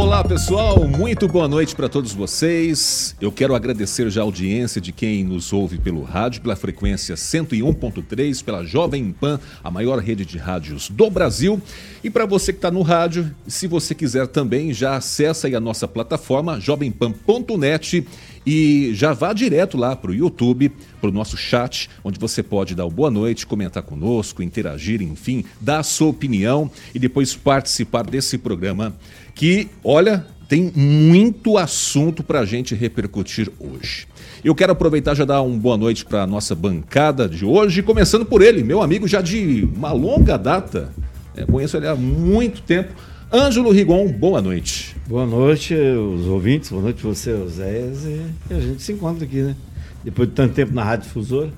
[0.00, 3.14] Olá pessoal, muito boa noite para todos vocês.
[3.20, 8.42] Eu quero agradecer já a audiência de quem nos ouve pelo rádio, pela frequência 101.3,
[8.42, 11.60] pela Jovem Pan, a maior rede de rádios do Brasil.
[12.02, 15.60] E para você que está no rádio, se você quiser também, já acessa aí a
[15.60, 18.06] nossa plataforma jovempan.net
[18.46, 22.74] e já vá direto lá para o YouTube, para o nosso chat, onde você pode
[22.74, 28.38] dar boa noite, comentar conosco, interagir, enfim, dar a sua opinião e depois participar desse
[28.38, 28.94] programa
[29.34, 34.08] que, olha, tem muito assunto para a gente repercutir hoje.
[34.42, 38.24] Eu quero aproveitar já dar uma boa noite para a nossa bancada de hoje, começando
[38.24, 40.92] por ele, meu amigo já de uma longa data,
[41.36, 42.92] é, conheço ele há muito tempo,
[43.32, 44.96] Ângelo Rigon, boa noite.
[45.06, 49.54] Boa noite, os ouvintes, boa noite você, Oséias, e a gente se encontra aqui, né?
[50.02, 51.50] Depois de tanto tempo na Rádio Difusora,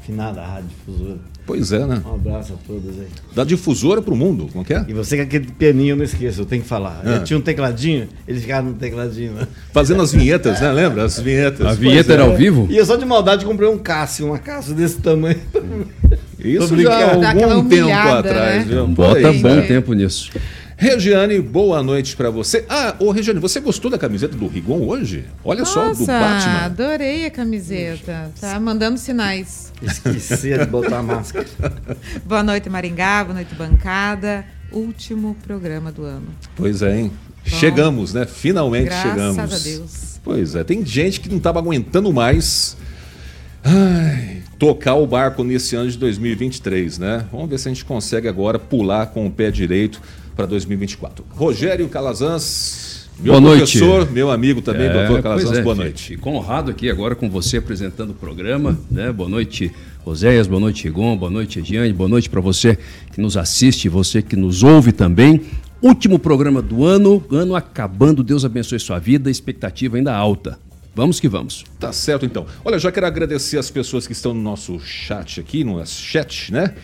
[0.00, 1.18] finada Rádio Difusora.
[1.44, 2.00] Pois é, né?
[2.06, 3.08] Um abraço a todos aí.
[3.34, 4.82] Da difusora pro mundo, como que é?
[4.88, 7.02] E você com aquele pianinho, não esqueça, eu tenho que falar.
[7.04, 9.32] Eu tinha um tecladinho, eles ficaram no tecladinho.
[9.32, 9.46] Né?
[9.74, 10.72] Fazendo as vinhetas, né?
[10.72, 11.04] Lembra?
[11.04, 11.66] As vinhetas.
[11.66, 12.36] A vinheta era ao é.
[12.36, 12.66] vivo?
[12.70, 15.40] E eu só de maldade comprei um Cássio, uma Cássio desse tamanho.
[16.38, 18.74] Isso já há algum tempo atrás, né?
[18.74, 18.86] viu?
[18.86, 20.30] Bota bom tempo nisso.
[20.80, 22.64] Regiane, boa noite para você.
[22.66, 25.26] Ah, ô Regiane, você gostou da camiseta do Rigon hoje?
[25.44, 26.64] Olha Nossa, só, do Batman.
[26.64, 28.32] adorei a camiseta.
[28.40, 29.74] Tá mandando sinais.
[29.82, 31.46] Esqueci de botar a máscara.
[32.24, 33.24] boa noite, Maringá.
[33.24, 34.42] Boa noite, bancada.
[34.72, 36.28] Último programa do ano.
[36.56, 37.12] Pois é, hein?
[37.44, 38.24] Bom, chegamos, né?
[38.24, 39.36] Finalmente graças chegamos.
[39.36, 40.20] Graças a Deus.
[40.24, 42.74] Pois é, tem gente que não estava aguentando mais
[43.62, 47.26] ai, tocar o barco nesse ano de 2023, né?
[47.30, 50.00] Vamos ver se a gente consegue agora pular com o pé direito
[50.40, 51.24] para 2024.
[51.30, 54.12] Rogério Calazans, meu boa professor, noite.
[54.12, 56.08] meu amigo também, é, doutor Calazans, é, boa noite.
[56.08, 59.12] Fico honrado aqui agora com você apresentando o programa, né?
[59.12, 59.70] Boa noite,
[60.02, 62.78] Roséias, boa noite, Rigon, boa noite, Ediane, boa noite para você
[63.12, 65.42] que nos assiste, você que nos ouve também.
[65.82, 70.58] Último programa do ano, ano acabando, Deus abençoe sua vida, expectativa ainda alta.
[70.94, 71.64] Vamos que vamos.
[71.78, 72.46] Tá certo então.
[72.64, 76.74] Olha, já quero agradecer as pessoas que estão no nosso chat aqui, no chat, né?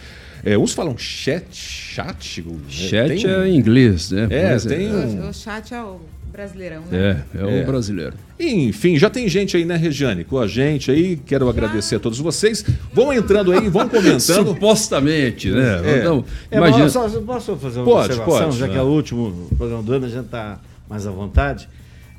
[0.46, 2.40] É, uns falam chat, chat.
[2.40, 2.56] Né?
[2.68, 3.26] Chat tem...
[3.26, 4.28] é em inglês, né?
[4.30, 4.94] É, Mas tem.
[4.94, 5.28] Um...
[5.28, 5.98] O, chat é o
[6.30, 7.24] brasileirão, né?
[7.34, 7.64] É, é o é.
[7.64, 8.14] brasileiro.
[8.38, 10.22] Enfim, já tem gente aí, né, Regiane?
[10.22, 11.16] Com a gente aí.
[11.16, 12.64] Quero agradecer a todos vocês.
[12.92, 14.20] Vão entrando aí, vão comentando.
[14.54, 15.82] Supostamente, né?
[15.84, 15.98] É.
[15.98, 16.88] Então, é, imagina...
[16.90, 20.06] Só, posso fazer uma pode, observação, pode, já que é o último programa do ano,
[20.06, 21.68] a gente está mais à vontade.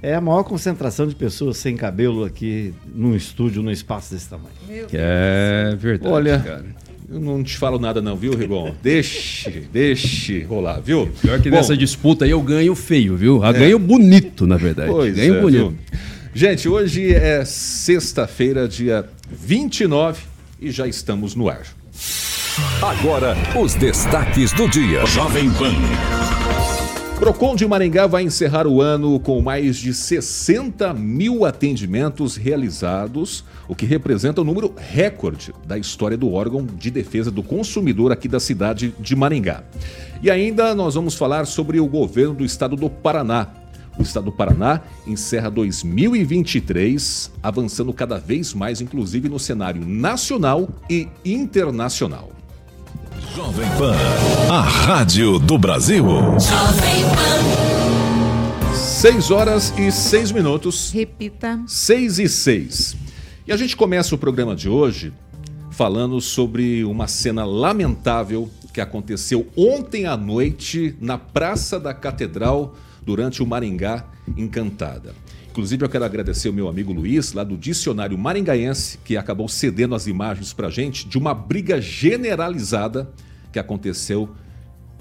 [0.01, 4.51] É a maior concentração de pessoas sem cabelo aqui num estúdio, num espaço desse tamanho.
[4.91, 6.65] É verdade, Olha, cara.
[7.09, 8.75] Eu não te falo nada não, viu, Rigon?
[8.83, 11.09] Deixe, deixe rolar, viu?
[11.21, 13.37] Pior que Bom, nessa disputa aí eu ganho feio, viu?
[13.37, 13.53] Eu é.
[13.53, 14.91] ganho bonito, na verdade.
[14.91, 15.69] Pois ganho é, bonito.
[15.69, 15.99] Viu?
[16.33, 20.21] Gente, hoje é sexta-feira, dia 29
[20.59, 21.63] e já estamos no ar.
[22.81, 25.05] Agora, os destaques do dia.
[25.05, 25.73] Jovem Pan.
[27.19, 33.75] Procon de Maringá vai encerrar o ano com mais de 60 mil atendimentos realizados, o
[33.75, 38.39] que representa o número recorde da história do órgão de defesa do consumidor aqui da
[38.39, 39.63] cidade de Maringá.
[40.21, 43.47] E ainda nós vamos falar sobre o governo do estado do Paraná.
[43.97, 51.07] O estado do Paraná encerra 2023, avançando cada vez mais, inclusive no cenário nacional e
[51.25, 52.36] internacional.
[53.37, 53.95] Jovem Pan,
[54.51, 56.03] a rádio do Brasil.
[56.03, 57.03] Jovem
[58.63, 58.73] Pan.
[58.73, 60.89] 6 horas e 6 minutos.
[60.91, 61.61] Repita.
[61.67, 62.97] 6 e 6.
[63.45, 65.13] E a gente começa o programa de hoje
[65.69, 72.73] falando sobre uma cena lamentável que aconteceu ontem à noite na Praça da Catedral
[73.03, 74.03] durante o Maringá
[74.35, 75.13] Encantada.
[75.51, 79.93] Inclusive, eu quero agradecer o meu amigo Luiz, lá do Dicionário Maringaense, que acabou cedendo
[79.93, 83.07] as imagens para gente de uma briga generalizada
[83.51, 84.29] que aconteceu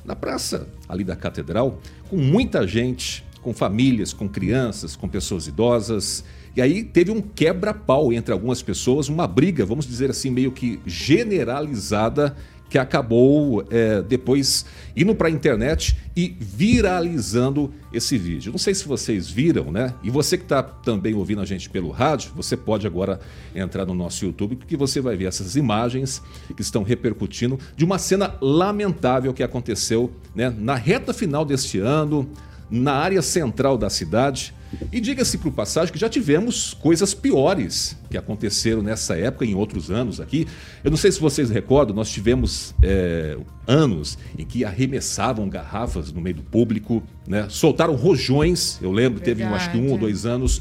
[0.04, 6.24] na praça ali da catedral, com muita gente, com famílias, com crianças, com pessoas idosas.
[6.56, 10.80] E aí teve um quebra-pau entre algumas pessoas, uma briga, vamos dizer assim, meio que
[10.86, 12.36] generalizada
[12.68, 14.66] que acabou é, depois
[14.96, 18.50] indo para a internet e viralizando esse vídeo.
[18.50, 19.94] Não sei se vocês viram, né?
[20.02, 23.20] E você que está também ouvindo a gente pelo rádio, você pode agora
[23.54, 26.22] entrar no nosso YouTube, porque você vai ver essas imagens
[26.54, 32.28] que estão repercutindo de uma cena lamentável que aconteceu né, na reta final deste ano,
[32.70, 34.54] na área central da cidade.
[34.92, 39.54] E diga-se o passagem que já tivemos coisas piores que aconteceram nessa época e em
[39.54, 40.46] outros anos aqui.
[40.82, 43.36] Eu não sei se vocês recordam, nós tivemos é,
[43.66, 47.46] anos em que arremessavam garrafas no meio do público, né?
[47.48, 48.78] soltaram rojões.
[48.80, 49.42] Eu lembro, Verdade.
[49.42, 50.60] teve acho que um ou dois anos.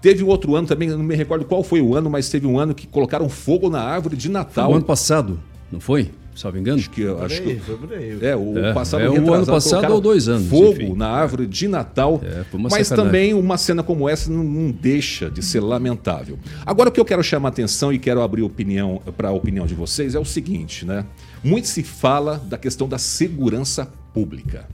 [0.00, 2.58] Teve um outro ano também, não me recordo qual foi o ano, mas teve um
[2.58, 4.66] ano que colocaram fogo na árvore de Natal.
[4.66, 5.40] Foi o ano passado,
[5.72, 6.10] não foi?
[6.34, 6.78] Salvo engano?
[6.78, 8.18] Acho que, acho que foi por aí.
[8.20, 10.48] É, o é, passado é, o ano passado ou dois anos.
[10.48, 10.94] Fogo enfim.
[10.94, 12.20] na árvore de Natal.
[12.22, 12.96] É, mas sacanagem.
[12.96, 16.38] também uma cena como essa não, não, deixa de ser lamentável.
[16.66, 19.66] Agora o que eu quero chamar a atenção e quero abrir opinião para a opinião
[19.66, 21.04] de vocês é o seguinte, né?
[21.42, 24.68] Muito se fala da questão da segurança pública.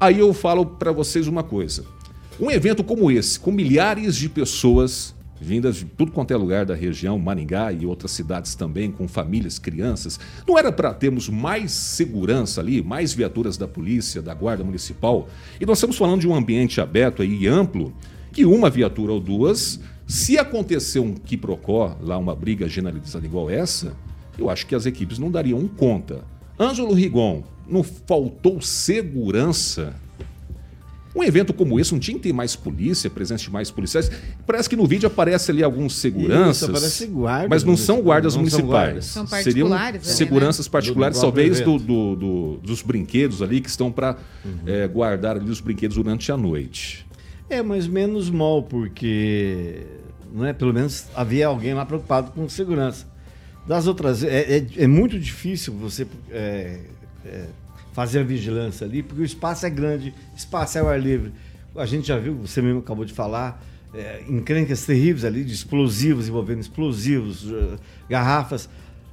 [0.00, 1.84] Aí eu falo para vocês uma coisa.
[2.40, 5.14] Um evento como esse, com milhares de pessoas
[5.44, 9.58] vindas de tudo quanto é lugar da região, Maringá e outras cidades também, com famílias,
[9.58, 10.18] crianças.
[10.48, 15.28] Não era para termos mais segurança ali, mais viaturas da polícia, da guarda municipal?
[15.60, 17.92] E nós estamos falando de um ambiente aberto e amplo,
[18.32, 23.94] que uma viatura ou duas, se acontecer um quiprocó, lá uma briga generalizada igual essa,
[24.38, 26.24] eu acho que as equipes não dariam conta.
[26.58, 29.94] Ângelo Rigon, não faltou segurança
[31.14, 34.10] um evento como esse não tinha que ter mais polícia, presença de mais policiais.
[34.46, 36.82] Parece que no vídeo aparece ali alguns seguranças.
[36.82, 39.04] Isso, guardas, mas não são guardas não municipais.
[39.04, 39.44] São, guardas.
[39.44, 40.72] Seriam ali, seguranças né?
[40.72, 44.58] particulares, do, talvez do, do, dos brinquedos ali que estão para uhum.
[44.66, 47.06] é, guardar ali os brinquedos durante a noite.
[47.48, 49.86] É, mas menos mal, porque
[50.32, 53.06] não é, pelo menos havia alguém lá preocupado com segurança.
[53.66, 56.80] Das outras, é, é, é muito difícil você é,
[57.24, 57.46] é
[57.94, 61.32] fazer a vigilância ali, porque o espaço é grande, espaço é ao ar livre.
[61.76, 63.64] A gente já viu, você mesmo acabou de falar,
[63.94, 68.68] é, encrencas terríveis ali de explosivos, envolvendo explosivos, uh, garrafas.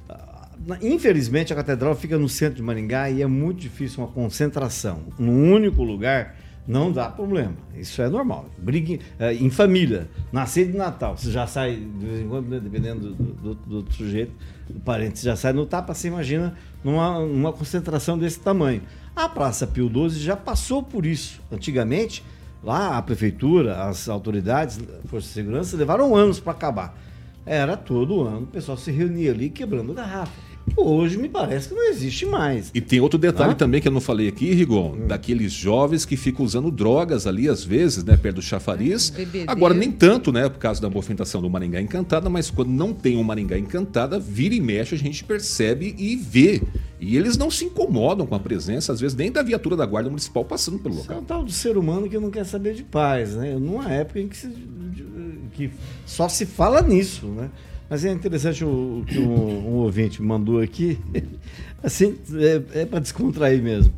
[0.08, 5.04] Uh, infelizmente, a catedral fica no centro de Maringá e é muito difícil uma concentração
[5.16, 6.36] num único lugar
[6.66, 7.54] não dá problema.
[7.74, 8.46] Isso é normal.
[8.56, 12.60] Brigue é, em família, nascer de Natal, você já sai de vez em quando, né,
[12.60, 14.32] dependendo do, do, do, sujeito,
[14.68, 16.54] do parente, você já sai no tapa, você imagina
[16.84, 18.82] numa, numa concentração desse tamanho.
[19.14, 21.40] A Praça Pio XII já passou por isso.
[21.50, 22.24] Antigamente,
[22.62, 26.96] lá a prefeitura, as autoridades, forças de segurança, levaram anos para acabar.
[27.44, 30.51] Era todo ano, o pessoal se reunia ali quebrando garrafa.
[30.76, 32.70] Hoje me parece que não existe mais.
[32.74, 33.54] E tem outro detalhe ah?
[33.54, 35.06] também que eu não falei aqui, Rigon, hum.
[35.06, 39.12] daqueles jovens que ficam usando drogas ali às vezes, né, perto do chafariz.
[39.46, 43.16] Agora nem tanto, né, por causa da movimentação do Maringá Encantada, mas quando não tem
[43.16, 46.62] um Maringá Encantada, vira e mexe a gente percebe e vê.
[47.00, 50.08] E eles não se incomodam com a presença, às vezes, nem da viatura da Guarda
[50.08, 51.16] Municipal passando pelo local.
[51.16, 53.56] É um tal do ser humano que não quer saber de paz, né?
[53.56, 54.48] Numa época em que, se,
[55.52, 55.70] que
[56.06, 57.50] só se fala nisso, né?
[57.92, 60.98] Mas é interessante o, que um, um ouvinte mandou aqui,
[61.84, 63.92] assim, é, é para descontrair mesmo.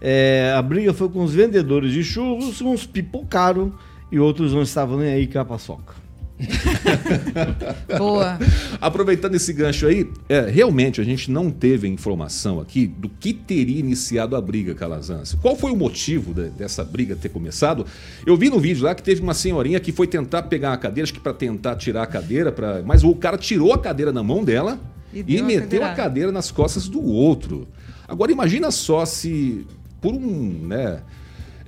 [0.00, 3.72] É, a briga foi com os vendedores de churros, uns pipocaram
[4.10, 5.94] e outros não estavam nem aí com a paçoca.
[7.98, 8.38] Boa.
[8.80, 13.78] Aproveitando esse gancho aí, é, realmente a gente não teve informação aqui do que teria
[13.78, 15.34] iniciado a briga, Calazans.
[15.40, 17.84] Qual foi o motivo de, dessa briga ter começado?
[18.24, 21.04] Eu vi no vídeo lá que teve uma senhorinha que foi tentar pegar a cadeira,
[21.04, 24.22] acho que para tentar tirar a cadeira, pra, mas o cara tirou a cadeira na
[24.22, 24.78] mão dela
[25.12, 27.66] e, e meteu a, a cadeira nas costas do outro.
[28.06, 29.66] Agora imagina só se
[30.00, 31.00] por um, né,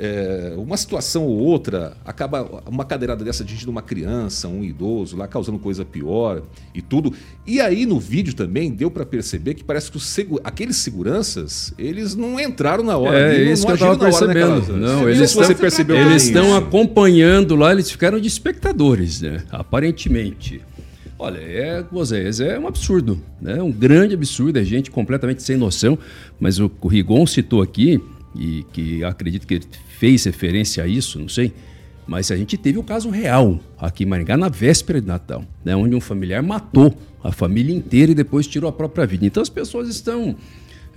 [0.03, 5.29] é, uma situação ou outra, acaba uma cadeirada dessa atingindo uma criança, um idoso, lá
[5.29, 6.43] causando coisa pior
[6.75, 7.13] e tudo.
[7.47, 11.75] E aí no vídeo também deu para perceber que parece que os segu aqueles seguranças,
[11.79, 13.19] eles não entraram na hora.
[13.19, 14.77] É, não, isso não que eu estava percebendo.
[14.79, 19.43] Não, eles estão, percebeu eles estão acompanhando lá, eles ficaram de espectadores, né?
[19.51, 20.63] aparentemente.
[21.19, 23.61] Olha, é, vocês, é um absurdo, né?
[23.61, 25.99] um grande absurdo, é gente completamente sem noção,
[26.39, 28.01] mas o, o Rigon citou aqui,
[28.35, 29.67] e que acredito que ele
[29.99, 31.53] fez referência a isso, não sei,
[32.07, 35.45] mas a gente teve o um caso real aqui em Maringá na véspera de Natal,
[35.65, 39.27] né, onde um familiar matou a família inteira e depois tirou a própria vida.
[39.27, 40.35] Então as pessoas estão.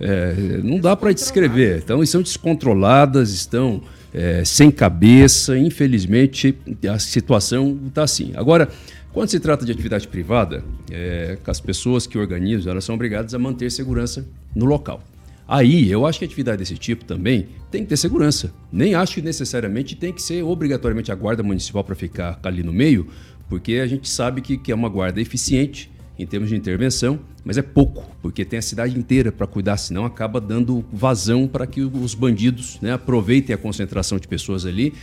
[0.00, 1.82] É, não dá para descrever.
[1.84, 3.80] Então, estão descontroladas, estão
[4.12, 5.56] é, sem cabeça.
[5.56, 6.58] Infelizmente,
[6.90, 8.32] a situação está assim.
[8.34, 8.68] Agora,
[9.12, 13.38] quando se trata de atividade privada, é, as pessoas que organizam elas são obrigadas a
[13.38, 15.00] manter segurança no local.
[15.46, 18.52] Aí, eu acho que atividade desse tipo também tem que ter segurança.
[18.72, 22.72] Nem acho que necessariamente tem que ser obrigatoriamente a guarda municipal para ficar ali no
[22.72, 23.08] meio,
[23.48, 27.58] porque a gente sabe que, que é uma guarda eficiente em termos de intervenção, mas
[27.58, 31.82] é pouco, porque tem a cidade inteira para cuidar, senão acaba dando vazão para que
[31.82, 34.94] os bandidos né, aproveitem a concentração de pessoas ali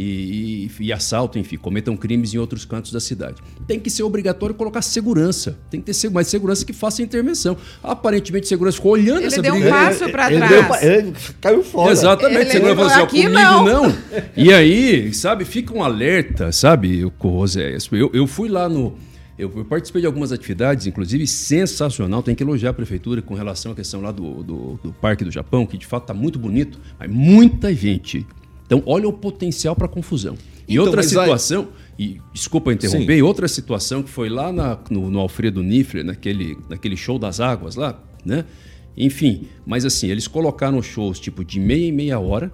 [0.00, 3.42] e, e, e assaltam, enfim, cometam crimes em outros cantos da cidade.
[3.66, 7.56] Tem que ser obrigatório colocar segurança, tem que ter mais segurança que faça intervenção.
[7.82, 9.68] Aparentemente, segurança ficou olhando ele essa deu briga.
[9.68, 10.80] um passo para Ele, trás.
[10.80, 11.90] deu- ele caiu fora.
[11.92, 13.94] Exatamente, Ele falou, ó, "Aqui comigo, não." não.
[14.36, 17.88] E aí, sabe, fica um alerta, sabe, o Roséias.
[17.90, 18.94] Eu, eu fui lá no.
[19.38, 22.22] Eu, eu participei de algumas atividades, inclusive sensacional.
[22.22, 25.30] Tem que elogiar a prefeitura com relação à questão lá do, do, do Parque do
[25.30, 28.26] Japão, que de fato está muito bonito, mas muita gente.
[28.68, 30.36] Então, olha o potencial para confusão.
[30.68, 34.52] E Então, outra mas aí- situação, e desculpa interromper, e outra situação que foi lá
[34.52, 38.44] na- no, no Alfredo Nifler, naquele, naquele show das águas lá, né?
[38.96, 42.52] Enfim, mas assim, eles colocaram shows tipo de meia e meia hora,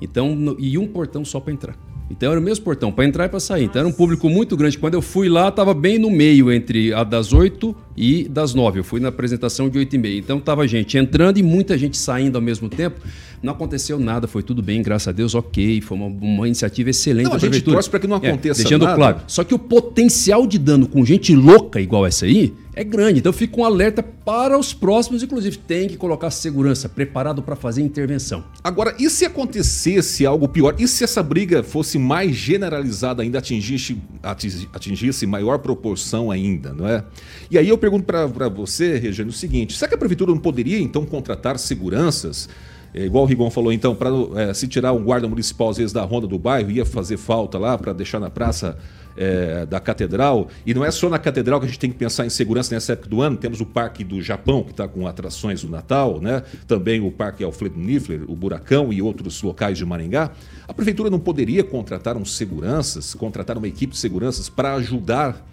[0.00, 1.76] então, no- e um portão só para entrar.
[2.08, 3.64] Então era o mesmo portão para entrar e para sair.
[3.64, 4.78] Então era um público muito grande.
[4.78, 8.78] Quando eu fui lá, estava bem no meio entre a das 8 e das 9.
[8.78, 10.16] Eu fui na apresentação de 8 e meia.
[10.16, 13.00] Então tava gente entrando e muita gente saindo ao mesmo tempo.
[13.46, 15.80] Não aconteceu nada, foi tudo bem, graças a Deus, ok.
[15.80, 18.82] Foi uma, uma iniciativa excelente Não, a gente torce pra que não É, aconteça Deixando
[18.84, 18.96] nada.
[18.96, 19.20] claro.
[19.28, 23.20] Só que o potencial de dano com gente louca igual essa aí é grande.
[23.20, 25.56] Então fica um alerta para os próximos, inclusive.
[25.58, 28.42] Tem que colocar segurança, preparado para fazer intervenção.
[28.64, 30.74] Agora, e se acontecesse algo pior?
[30.78, 36.86] E se essa briga fosse mais generalizada ainda, atingisse, atingi- atingisse maior proporção ainda, não
[36.88, 37.04] é?
[37.50, 40.80] E aí eu pergunto para você, Regiane, o seguinte: será que a prefeitura não poderia
[40.80, 42.48] então contratar seguranças?
[42.96, 46.02] É, igual o Rigon falou, então, para se tirar um guarda municipal, às vezes, da
[46.02, 48.78] ronda do bairro, ia fazer falta lá para deixar na praça
[49.14, 50.48] é, da catedral.
[50.64, 52.94] E não é só na catedral que a gente tem que pensar em segurança nessa
[52.94, 53.36] época do ano.
[53.36, 56.42] Temos o Parque do Japão, que está com atrações do Natal, né?
[56.66, 60.30] Também o Parque Alfredo Niffler, o Buracão e outros locais de Maringá.
[60.66, 65.44] A prefeitura não poderia contratar uns seguranças, contratar uma equipe de seguranças para ajudar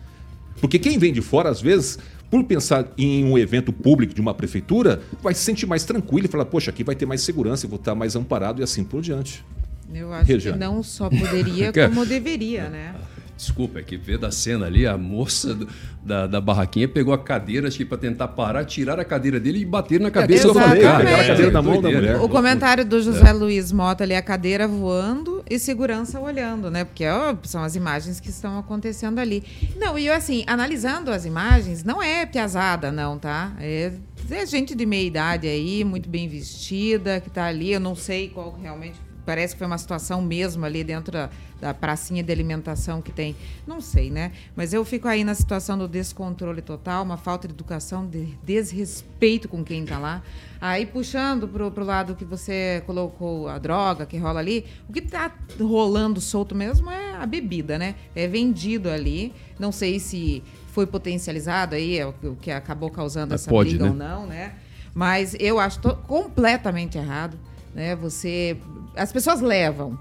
[0.64, 2.00] porque quem vem de fora, às vezes,
[2.30, 6.28] por pensar em um evento público de uma prefeitura, vai se sentir mais tranquilo e
[6.28, 9.02] falar, poxa, aqui vai ter mais segurança, eu vou estar mais amparado e assim por
[9.02, 9.46] diante.
[9.94, 10.58] Eu acho Regiane.
[10.58, 12.96] que não só poderia, como deveria, né?
[13.46, 15.68] Desculpa, é que vê da cena ali, a moça do-
[16.04, 19.60] da, da barraquinha pegou a cadeira, acho que para tentar parar, tirar a cadeira dele
[19.60, 21.04] e bater na cabeça do cara.
[21.22, 22.16] A cadeira na mão da mulher.
[22.22, 26.84] O comentário do José Luiz Mota ali, a cadeira voando e segurança olhando, né?
[26.84, 29.44] Porque ó, são as imagens que estão acontecendo ali.
[29.78, 33.54] Não, e eu assim, analisando as imagens, não é piazada, não, tá?
[33.60, 33.92] É,
[34.32, 37.72] é gente de meia idade aí, muito bem vestida, que tá ali.
[37.74, 38.96] Eu não sei qual realmente.
[39.26, 41.30] Parece que foi uma situação mesmo ali dentro da,
[41.62, 43.36] da pracinha de alimentação que tem.
[43.66, 44.32] Não sei, né?
[44.56, 49.48] Mas eu fico aí na situação do descontrole total, uma falta de educação, de desrespeito
[49.48, 50.22] com quem está lá.
[50.60, 55.02] Aí puxando pro, pro lado que você colocou a droga que rola ali, o que
[55.02, 57.96] tá rolando solto mesmo é a bebida, né?
[58.16, 59.34] É vendido ali.
[59.60, 63.90] Não sei se foi potencializado aí, é o que- acabou causando essa pode, briga né?
[63.92, 64.54] ou não, né?
[64.94, 67.38] Mas eu acho completamente errado,
[67.74, 67.96] né?
[67.96, 68.58] Você,
[68.96, 69.98] as pessoas levam,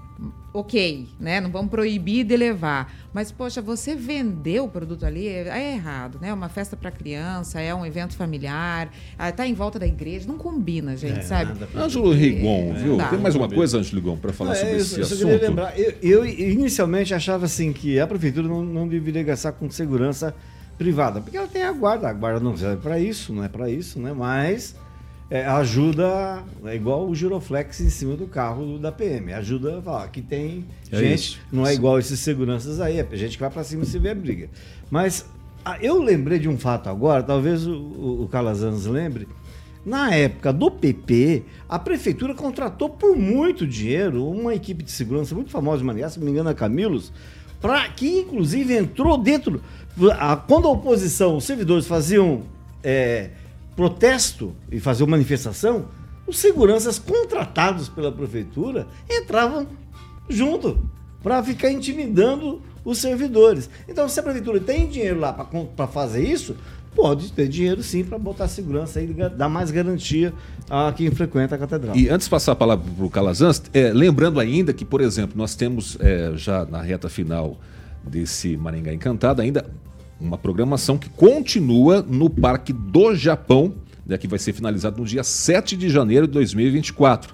[0.53, 1.41] ok, né?
[1.41, 6.19] Não vamos proibir de levar, mas poxa, você vender o produto ali é, é errado,
[6.21, 6.31] né?
[6.31, 10.37] Uma festa para criança, é um evento familiar, ah, tá em volta da igreja, não
[10.37, 11.59] combina, gente, É, sabe?
[11.75, 12.97] Ângelo Rigon, viu?
[12.97, 13.09] Tá.
[13.09, 15.41] Tem mais uma coisa, Ângelo Rigon, para falar É, sobre eu esse eu assunto?
[15.41, 20.35] lembrar, eu, eu inicialmente achava assim que a prefeitura não, não deveria gastar com segurança
[20.77, 23.69] privada, porque ela tem a guarda, a guarda não serve para isso, não é para
[23.69, 24.11] isso, né?
[24.13, 24.75] Mas
[25.29, 30.07] é, ajuda, é igual o giroflex em cima do carro da PM, ajuda a falar
[30.09, 31.39] que tem É gente, isso.
[31.51, 34.15] não é igual esses seguranças aí, é gente que vai para cima se vê a
[34.15, 34.49] briga.
[34.91, 35.25] Mas
[35.65, 39.27] ah, eu lembrei de um fato agora, talvez o, o, o Calazans lembre,
[39.85, 45.49] na época do PP, a prefeitura contratou por muito dinheiro uma equipe de segurança muito
[45.49, 47.11] famosa de Maringá, se não me engano, a Camilos,
[47.59, 49.61] pra, que inclusive entrou dentro.
[50.19, 52.43] a- quando a oposição, os servidores faziam
[52.83, 53.29] é,
[53.75, 55.85] protesto e faziam manifestação,
[56.27, 59.67] os seguranças contratados pela prefeitura entravam
[60.29, 60.89] junto
[61.21, 63.69] para ficar intimidando os servidores.
[63.87, 66.55] Então, se a prefeitura tem dinheiro lá para fazer isso,
[66.95, 70.33] pode ter dinheiro sim para botar segurança e dar mais garantia
[70.69, 71.95] a quem frequenta a catedral.
[71.95, 75.37] E antes de passar a palavra para o Calazans, é, lembrando ainda que, por exemplo,
[75.37, 77.57] nós temos é, já na reta final
[78.05, 79.65] desse Maringá Encantado ainda
[80.23, 83.75] uma programação que continua no Parque do Japão,
[84.05, 87.33] né, que vai ser finalizado no dia 7 de janeiro de 2024.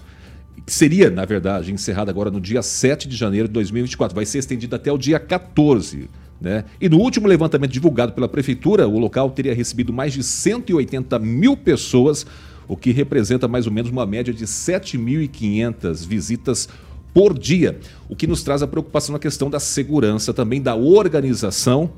[0.66, 4.16] Que seria, na verdade, encerrada agora no dia 7 de janeiro de 2024.
[4.16, 6.10] Vai ser estendido até o dia 14.
[6.42, 6.66] Né?
[6.82, 11.56] E no último levantamento divulgado pela Prefeitura, o local teria recebido mais de 180 mil
[11.56, 12.26] pessoas
[12.68, 16.70] o que representa mais ou menos uma média de 7.500 visitas
[17.14, 21.90] por dia, o que nos traz a preocupação na questão da segurança, também da organização.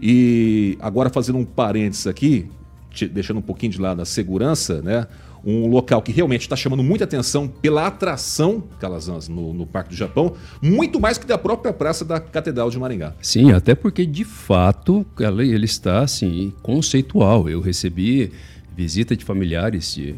[0.00, 2.48] E agora fazendo um parênteses aqui,
[3.12, 5.06] deixando um pouquinho de lado a segurança, né?
[5.44, 9.96] um local que realmente está chamando muita atenção pela atração, Calazans, no, no Parque do
[9.96, 13.14] Japão, muito mais que da própria praça da Catedral de Maringá.
[13.20, 17.48] Sim, até porque de fato ele está assim conceitual.
[17.48, 18.32] Eu recebi
[18.80, 20.14] visita de familiares de,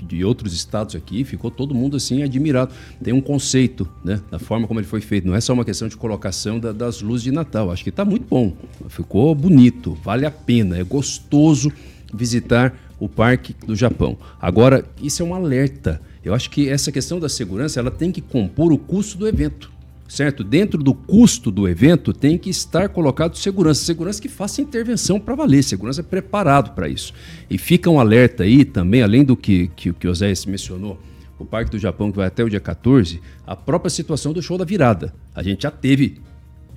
[0.00, 2.72] de outros estados aqui, ficou todo mundo assim admirado.
[3.02, 5.26] Tem um conceito, né, da forma como ele foi feito.
[5.26, 7.72] Não é só uma questão de colocação da, das luzes de Natal.
[7.72, 8.56] Acho que está muito bom,
[8.88, 11.72] ficou bonito, vale a pena, é gostoso
[12.12, 14.16] visitar o Parque do Japão.
[14.40, 16.00] Agora, isso é um alerta.
[16.24, 19.73] Eu acho que essa questão da segurança ela tem que compor o custo do evento.
[20.06, 20.44] Certo?
[20.44, 23.84] Dentro do custo do evento tem que estar colocado segurança.
[23.84, 27.12] Segurança que faça intervenção para valer, segurança preparado para isso.
[27.48, 31.00] E fica um alerta aí também, além do que, que, que o Zé mencionou,
[31.38, 34.58] o Parque do Japão, que vai até o dia 14, a própria situação do show
[34.58, 35.14] da virada.
[35.34, 36.18] A gente já teve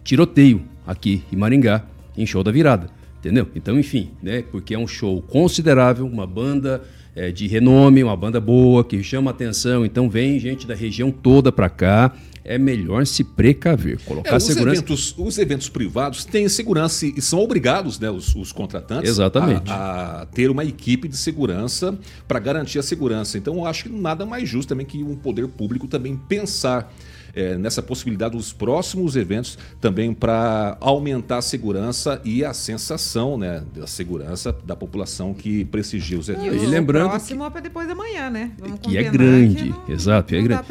[0.03, 1.83] tiroteio aqui em Maringá,
[2.17, 2.89] em show da virada.
[3.19, 3.47] Entendeu?
[3.55, 4.43] Então, enfim, né?
[4.51, 6.83] Porque é um show considerável, uma banda
[7.15, 9.85] é, de renome, uma banda boa, que chama atenção.
[9.85, 12.15] Então, vem gente da região toda para cá.
[12.47, 14.77] É melhor se precaver, colocar é, os segurança.
[14.77, 19.69] Eventos, os eventos privados têm segurança e são obrigados, né, os, os contratantes, Exatamente.
[19.69, 23.37] A, a, ter uma equipe de segurança para garantir a segurança.
[23.37, 26.91] Então, eu acho que nada mais justo também que um poder público também pensar
[27.37, 33.63] é, nessa possibilidade dos próximos eventos também para aumentar a segurança e a sensação né,
[33.75, 36.61] da segurança da população que prestigia os eventos.
[36.61, 37.47] E, e lembrando próximo que...
[37.47, 38.51] é para depois da manhã, né?
[38.57, 40.63] Vamos que é grande, que não, exato, é grande.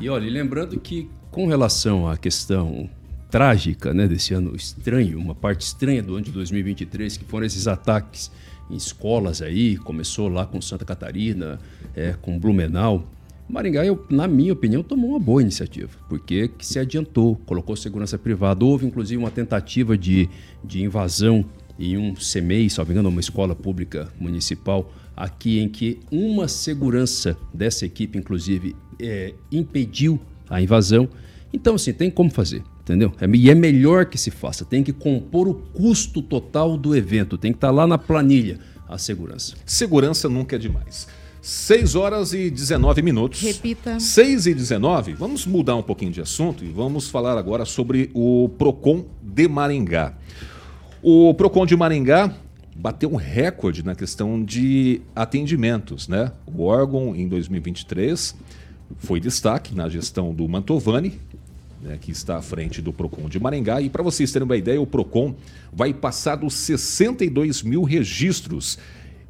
[0.00, 2.88] E olha, e lembrando que com relação à questão
[3.28, 7.66] trágica né, desse ano estranho, uma parte estranha do ano de 2023, que foram esses
[7.66, 8.30] ataques
[8.70, 11.58] em escolas aí, começou lá com Santa Catarina,
[11.92, 13.10] é, com Blumenau.
[13.48, 18.64] Maringá, eu, na minha opinião, tomou uma boa iniciativa, porque se adiantou, colocou segurança privada.
[18.64, 20.30] Houve, inclusive, uma tentativa de,
[20.62, 21.44] de invasão
[21.76, 27.84] em um CMEI, me engano, uma escola pública municipal, aqui em que uma segurança dessa
[27.84, 31.08] equipe, inclusive, é, impediu a invasão.
[31.52, 33.12] Então, assim, tem como fazer, entendeu?
[33.20, 37.38] É, e é melhor que se faça, tem que compor o custo total do evento,
[37.38, 39.54] tem que estar lá na planilha a segurança.
[39.64, 41.06] Segurança nunca é demais.
[41.40, 43.42] 6 horas e 19 minutos.
[43.42, 44.00] Repita.
[44.00, 45.12] 6 e 19.
[45.12, 50.14] Vamos mudar um pouquinho de assunto e vamos falar agora sobre o Procon de Maringá.
[51.02, 52.34] O Procon de Maringá
[52.74, 56.32] bateu um recorde na questão de atendimentos, né?
[56.46, 58.34] O órgão em 2023
[58.98, 61.20] foi destaque na gestão do Mantovani,
[61.82, 63.80] né, que está à frente do Procon de Maringá.
[63.80, 65.34] E para vocês terem uma ideia, o Procon
[65.72, 68.78] vai passar dos 62 mil registros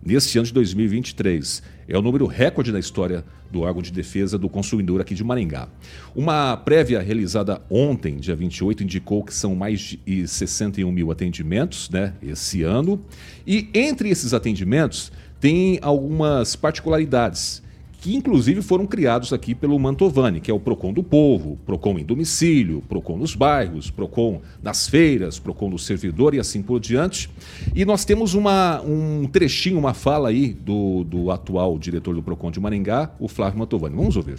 [0.04, 1.62] neste ano de 2023.
[1.88, 5.68] É o número recorde na história do órgão de defesa do consumidor aqui de Maringá.
[6.14, 12.14] Uma prévia realizada ontem, dia 28, indicou que são mais de 61 mil atendimentos né,
[12.22, 13.00] esse ano.
[13.46, 17.63] E entre esses atendimentos, tem algumas particularidades
[18.04, 22.04] que inclusive foram criados aqui pelo Mantovani, que é o Procon do Povo, Procon em
[22.04, 27.30] domicílio, Procon nos bairros, Procon nas feiras, Procon do servidor e assim por diante.
[27.74, 32.50] E nós temos uma, um trechinho, uma fala aí do, do atual diretor do Procon
[32.50, 33.96] de Maringá, o Flávio Mantovani.
[33.96, 34.38] Vamos ouvir.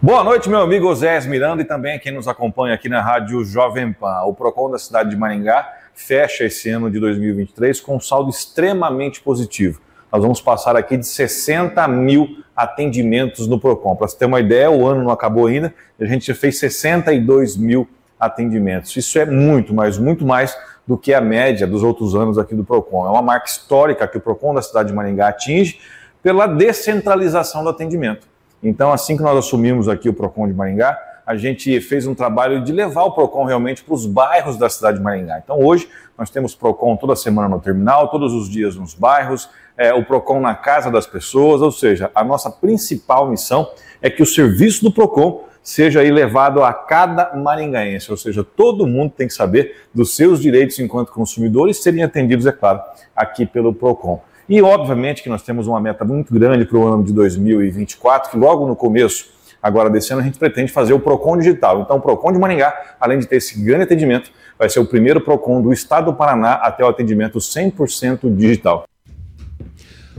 [0.00, 3.92] Boa noite, meu amigo Zé Miranda e também quem nos acompanha aqui na Rádio Jovem
[3.92, 4.22] Pan.
[4.22, 9.20] O Procon da cidade de Maringá fecha esse ano de 2023 com um saldo extremamente
[9.20, 13.96] positivo nós vamos passar aqui de 60 mil atendimentos no PROCON.
[13.96, 17.88] Para você ter uma ideia, o ano não acabou ainda, a gente fez 62 mil
[18.18, 18.96] atendimentos.
[18.96, 22.64] Isso é muito, mas muito mais do que a média dos outros anos aqui do
[22.64, 23.06] PROCON.
[23.06, 25.80] É uma marca histórica que o PROCON da cidade de Maringá atinge
[26.22, 28.26] pela descentralização do atendimento.
[28.62, 32.62] Então, assim que nós assumimos aqui o PROCON de Maringá, a gente fez um trabalho
[32.62, 35.40] de levar o PROCON realmente para os bairros da cidade de Maringá.
[35.42, 39.92] Então, hoje, nós temos PROCON toda semana no terminal, todos os dias nos bairros, é,
[39.92, 43.68] o PROCON na casa das pessoas, ou seja, a nossa principal missão
[44.00, 49.12] é que o serviço do PROCON seja levado a cada maringaense, ou seja, todo mundo
[49.16, 52.80] tem que saber dos seus direitos enquanto consumidores serem atendidos, é claro,
[53.16, 54.22] aqui pelo PROCON.
[54.48, 58.38] E obviamente que nós temos uma meta muito grande para o ano de 2024, que
[58.38, 61.82] logo no começo agora desse ano a gente pretende fazer o PROCON digital.
[61.82, 65.20] Então o PROCON de Maringá, além de ter esse grande atendimento, vai ser o primeiro
[65.20, 68.86] PROCON do estado do Paraná até o atendimento 100% digital.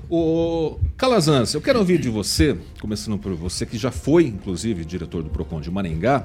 [0.10, 5.22] O Calazans, eu quero ouvir de você, começando por você, que já foi, inclusive, diretor
[5.22, 6.24] do PROCON de Maringá.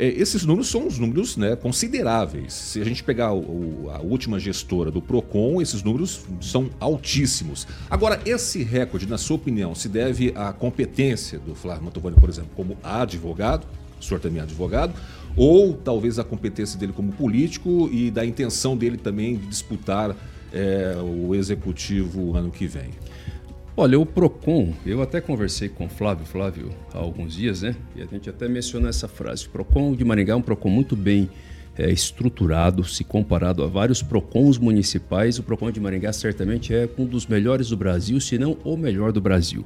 [0.00, 2.54] É, esses números são uns números né, consideráveis.
[2.54, 7.68] Se a gente pegar o, a última gestora do PROCON, esses números são altíssimos.
[7.90, 12.50] Agora, esse recorde, na sua opinião, se deve à competência do Flávio Mantovani, por exemplo,
[12.56, 13.66] como advogado,
[14.00, 14.94] o senhor também é advogado,
[15.36, 20.16] ou talvez a competência dele como político e da intenção dele também de disputar
[20.50, 22.88] é, o executivo ano que vem?
[23.82, 27.74] Olha, o PROCON, eu até conversei com o Flávio, Flávio há alguns dias, né?
[27.96, 29.46] E a gente até mencionou essa frase.
[29.46, 31.30] O PROCON de Maringá é um PROCON muito bem
[31.78, 35.38] é, estruturado, se comparado a vários PROCONs municipais.
[35.38, 39.12] O PROCON de Maringá certamente é um dos melhores do Brasil, se não o melhor
[39.12, 39.64] do Brasil.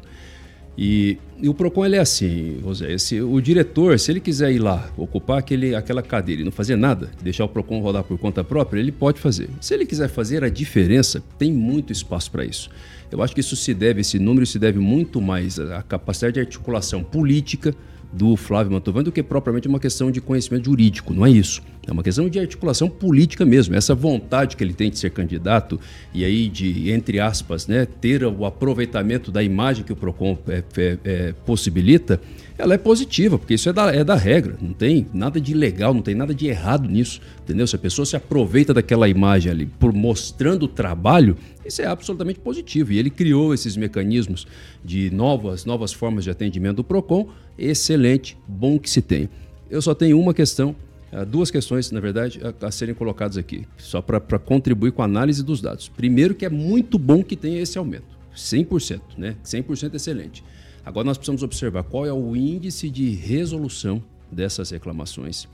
[0.78, 4.58] E, e, o PROCON ele é assim, José, esse, o diretor, se ele quiser ir
[4.58, 8.42] lá, ocupar aquele, aquela cadeira e não fazer nada, deixar o PROCON rodar por conta
[8.42, 9.48] própria, ele pode fazer.
[9.60, 12.70] Se ele quiser fazer a diferença, tem muito espaço para isso.
[13.14, 16.40] Eu acho que isso se deve, esse número se deve muito mais à capacidade de
[16.40, 17.72] articulação política,
[18.12, 21.62] do Flávio Mantovani do que propriamente uma questão de conhecimento jurídico, não é isso.
[21.86, 25.78] É uma questão de articulação política mesmo, essa vontade que ele tem de ser candidato
[26.14, 30.62] e aí de, entre aspas, né, ter o aproveitamento da imagem que o PROCON é,
[30.76, 32.20] é, é, possibilita,
[32.56, 35.92] ela é positiva, porque isso é da, é da regra, não tem nada de ilegal,
[35.92, 37.66] não tem nada de errado nisso, entendeu?
[37.66, 42.38] Se a pessoa se aproveita daquela imagem ali por mostrando o trabalho, isso é absolutamente
[42.38, 42.92] positivo.
[42.92, 44.46] E ele criou esses mecanismos
[44.84, 49.28] de novas, novas formas de atendimento do PROCON, excelente, bom que se tenha.
[49.68, 50.76] Eu só tenho uma questão,
[51.22, 55.44] duas questões, na verdade, a, a serem colocadas aqui, só para contribuir com a análise
[55.44, 55.88] dos dados.
[55.88, 59.36] Primeiro, que é muito bom que tenha esse aumento, 100%, né?
[59.44, 60.42] 100% excelente.
[60.84, 65.46] Agora nós precisamos observar qual é o índice de resolução dessas reclamações,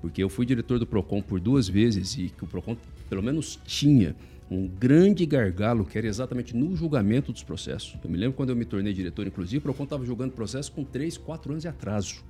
[0.00, 2.76] porque eu fui diretor do Procon por duas vezes e que o Procon
[3.08, 4.16] pelo menos tinha
[4.50, 7.96] um grande gargalo que era exatamente no julgamento dos processos.
[8.02, 10.84] Eu me lembro quando eu me tornei diretor, inclusive, o Procon estava julgando processo com
[10.84, 12.22] 3, 4 anos de atraso.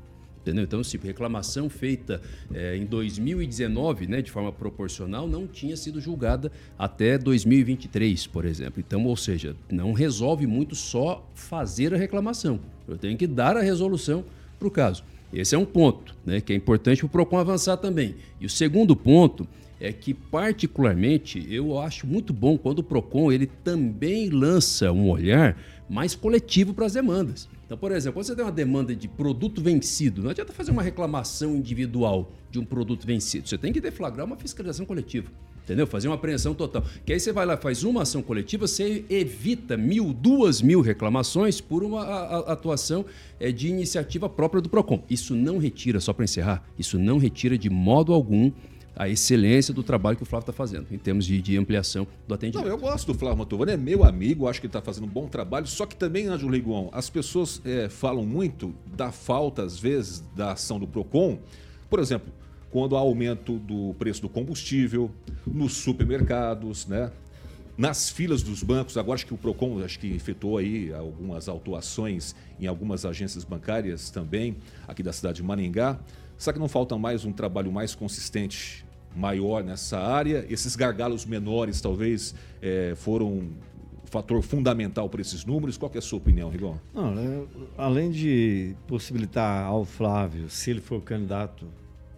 [0.45, 0.65] Entendeu?
[0.65, 2.21] Então, tipo, reclamação feita
[2.53, 8.75] é, em 2019, né, de forma proporcional, não tinha sido julgada até 2023, por exemplo.
[8.87, 12.61] Então, ou seja, não resolve muito só fazer a reclamação.
[12.87, 14.23] Eu tenho que dar a resolução
[14.59, 15.03] para o caso.
[15.33, 18.15] Esse é um ponto né, que é importante para o PROCON avançar também.
[18.39, 19.49] E o segundo ponto
[19.81, 25.57] é que, particularmente, eu acho muito bom quando o PROCON ele também lança um olhar
[25.89, 27.49] mais coletivo para as demandas.
[27.65, 30.83] Então, por exemplo, quando você tem uma demanda de produto vencido, não adianta fazer uma
[30.83, 33.49] reclamação individual de um produto vencido.
[33.49, 35.31] Você tem que deflagrar uma fiscalização coletiva.
[35.65, 35.87] Entendeu?
[35.87, 36.85] Fazer uma apreensão total.
[37.07, 41.59] Que aí você vai lá, faz uma ação coletiva, você evita mil, duas mil reclamações
[41.59, 42.03] por uma
[42.47, 43.07] atuação
[43.41, 45.03] é, de iniciativa própria do PROCON.
[45.09, 48.53] Isso não retira, só para encerrar, isso não retira de modo algum
[48.97, 52.35] a excelência do trabalho que o Flávio está fazendo, em termos de, de, ampliação do
[52.35, 52.65] atendimento.
[52.65, 55.11] Não, eu gosto do Flávio Mantovani, é meu amigo, acho que ele está fazendo um
[55.11, 59.79] bom trabalho, só que também, Ângelo Riguon, as pessoas é, falam muito da falta, às
[59.79, 61.39] vezes, da ação do PROCON.
[61.91, 62.33] Por exemplo,
[62.71, 65.11] quando há aumento do preço do combustível,
[65.47, 67.11] nos supermercados, né?
[67.77, 72.35] nas filas dos bancos, agora acho que o PROCON acho que efetuou aí algumas autuações
[72.61, 75.99] em algumas agências bancárias também, aqui da cidade de Maringá.
[76.37, 78.84] Será que não falta mais um trabalho mais consistente,
[79.15, 80.45] maior nessa área?
[80.49, 83.49] Esses gargalos menores, talvez, é, foram
[84.05, 85.77] fator fundamental para esses números?
[85.77, 86.77] Qual é a sua opinião, Rigon?
[86.95, 87.47] Não, né,
[87.77, 91.67] além de possibilitar ao Flávio, se ele for candidato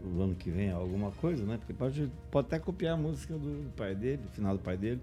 [0.05, 1.57] o ano que vem, alguma coisa, né?
[1.57, 5.01] Porque pode, pode até copiar a música do pai dele, final do pai dele.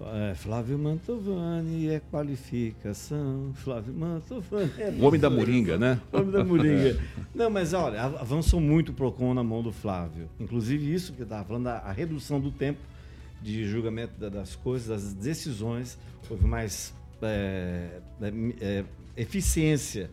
[0.00, 3.52] É, Flávio Mantovani é qualificação.
[3.54, 4.90] Flávio Mantovani é.
[4.90, 6.00] O homem da Moringa, né?
[6.12, 6.98] O homem da Moringa.
[7.34, 10.28] Não, mas olha, avançou muito o PROCON na mão do Flávio.
[10.38, 12.80] Inclusive, isso que eu estava falando, a, redução do tempo
[13.40, 18.84] de julgamento das coisas, das decisões, houve mais é, é, é,
[19.16, 20.10] eficiência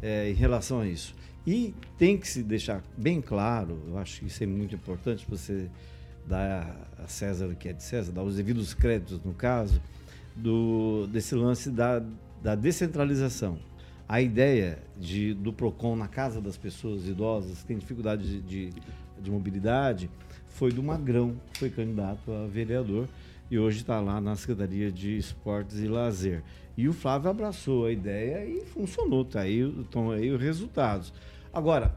[0.00, 1.14] é, em relação a isso.
[1.46, 5.68] E tem que se deixar bem claro, eu acho que isso é muito importante, você
[6.26, 9.80] dar a César o que é de César, dar os devidos créditos, no caso,
[10.34, 12.02] do, desse lance da,
[12.42, 13.58] da descentralização.
[14.08, 18.82] A ideia de, do PROCON na casa das pessoas idosas que têm dificuldade de, de,
[19.20, 20.10] de mobilidade
[20.48, 23.08] foi do Magrão, que foi candidato a vereador
[23.50, 26.42] e hoje está lá na Secretaria de Esportes e Lazer.
[26.76, 31.12] E o Flávio abraçou a ideia e funcionou, está aí, estão aí os resultados.
[31.52, 31.94] Agora,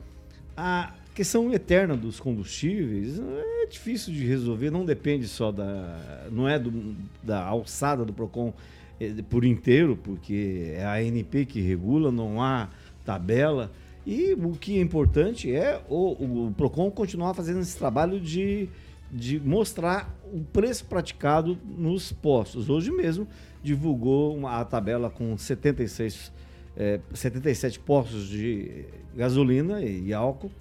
[0.55, 6.27] a, questão eterna dos combustíveis é difícil de resolver, não depende só da.
[6.31, 8.53] não é do, da alçada do PROCON
[8.99, 12.69] é, por inteiro, porque é a ANP que regula, não há
[13.03, 13.71] tabela.
[14.05, 18.69] E o que é importante é o, o PROCON continuar fazendo esse trabalho de,
[19.11, 22.69] de mostrar o preço praticado nos postos.
[22.69, 23.27] Hoje mesmo
[23.63, 26.31] divulgou uma, a tabela com 76,
[26.77, 30.51] é, 77 postos de gasolina e álcool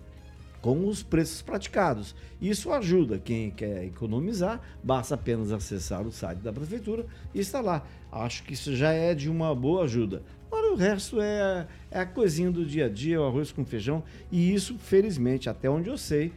[0.66, 2.12] com os preços praticados.
[2.42, 7.86] Isso ajuda quem quer economizar, basta apenas acessar o site da prefeitura e está lá.
[8.10, 10.24] Acho que isso já é de uma boa ajuda.
[10.48, 14.02] Agora o resto é, é a coisinha do dia a dia, o arroz com feijão,
[14.32, 16.32] e isso, felizmente, até onde eu sei,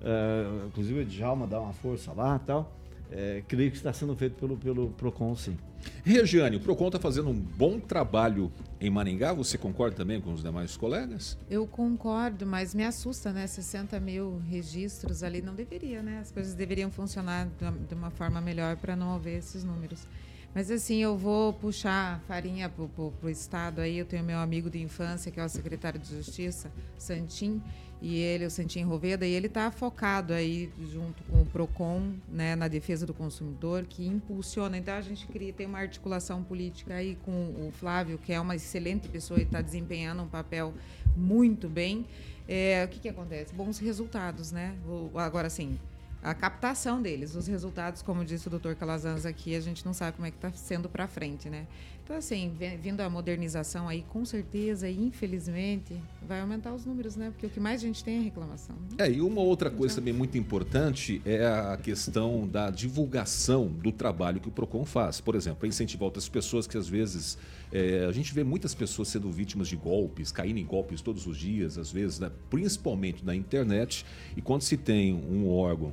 [0.00, 2.74] uh, inclusive o Djalma dá uma força lá e tal,
[3.12, 5.58] é, creio que está sendo feito pelo, pelo PROCON, sim.
[6.04, 10.42] Regiane, o PROCON está fazendo um bom trabalho em Maringá, você concorda também com os
[10.42, 11.38] demais colegas?
[11.48, 13.46] Eu concordo, mas me assusta, né?
[13.46, 16.18] 60 mil registros ali não deveria, né?
[16.20, 17.48] As coisas deveriam funcionar
[17.88, 20.06] de uma forma melhor para não haver esses números.
[20.54, 23.98] Mas assim, eu vou puxar farinha pro, pro, Estado aí.
[23.98, 27.60] Eu tenho meu amigo de infância, que é o secretário de Justiça, Santim,
[28.04, 32.54] e ele, o Santim Roveda, e ele está focado aí junto com o PROCON, né,
[32.54, 34.76] na defesa do consumidor, que impulsiona.
[34.76, 38.54] Então a gente cria, tem uma articulação política aí com o Flávio, que é uma
[38.54, 40.74] excelente pessoa e está desempenhando um papel
[41.16, 42.04] muito bem.
[42.46, 43.54] É, o que, que acontece?
[43.54, 44.76] Bons resultados, né?
[45.14, 45.78] Agora, assim,
[46.22, 47.34] a captação deles.
[47.34, 50.36] Os resultados, como disse o doutor Calazans aqui, a gente não sabe como é que
[50.36, 51.66] está sendo para frente, né?
[52.04, 55.96] Então, assim, vindo a modernização aí, com certeza e infelizmente,
[56.28, 57.30] vai aumentar os números, né?
[57.30, 58.76] Porque o que mais a gente tem é reclamação.
[58.76, 59.06] Né?
[59.06, 64.38] É, e uma outra coisa também muito importante é a questão da divulgação do trabalho
[64.38, 65.18] que o PROCON faz.
[65.18, 67.38] Por exemplo, incentivar outras pessoas que às vezes
[67.72, 71.38] é, a gente vê muitas pessoas sendo vítimas de golpes, caindo em golpes todos os
[71.38, 72.30] dias, às vezes, né?
[72.50, 74.04] principalmente na internet,
[74.36, 75.90] e quando se tem um órgão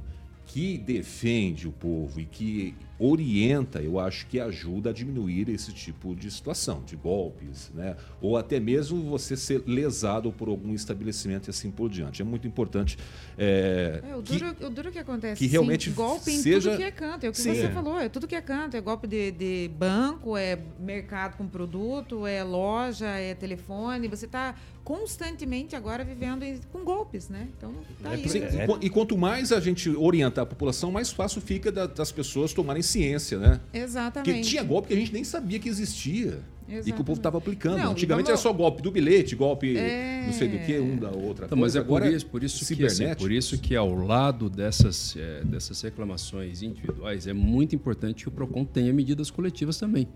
[0.51, 6.13] que defende o povo e que orienta, eu acho que ajuda a diminuir esse tipo
[6.13, 7.95] de situação, de golpes, né?
[8.21, 12.21] Ou até mesmo você ser lesado por algum estabelecimento e assim por diante.
[12.21, 12.97] É muito importante.
[13.37, 15.39] É, é o, duro, que, o duro que acontece.
[15.39, 16.69] Que realmente sim, golpe seja...
[16.69, 17.23] em tudo que é canto.
[17.23, 18.75] É o que sim, você falou, é tudo que é canto.
[18.75, 24.09] É golpe de, de banco, é mercado com produto, é loja, é telefone.
[24.09, 27.47] Você está constantemente agora vivendo com golpes, né?
[27.57, 28.29] Então, tá é, aí.
[28.29, 32.11] Sim, e, e, quanto mais a gente orientar a população, mais fácil fica da, das
[32.11, 33.59] pessoas tomarem ciência, né?
[33.73, 34.31] Exatamente.
[34.31, 36.39] Porque tinha golpe que a gente nem sabia que existia.
[36.71, 36.89] Exatamente.
[36.89, 37.77] E que o povo estava aplicando.
[37.77, 38.29] Não, Antigamente vamos...
[38.29, 40.23] era só golpe do bilhete, golpe é...
[40.25, 41.45] não sei do que, um da outra.
[41.45, 45.15] Então, mas é por isso, por isso que assim, por isso que ao lado dessas,
[45.17, 50.07] é, dessas reclamações individuais é muito importante que o Procon tenha medidas coletivas também.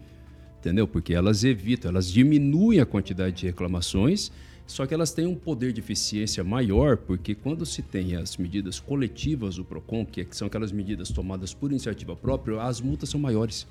[0.59, 0.87] Entendeu?
[0.87, 4.31] Porque elas evitam, elas diminuem a quantidade de reclamações
[4.67, 8.79] só que elas têm um poder de eficiência maior, porque quando se tem as medidas
[8.79, 13.67] coletivas do PROCON, que são aquelas medidas tomadas por iniciativa própria, as multas são maiores.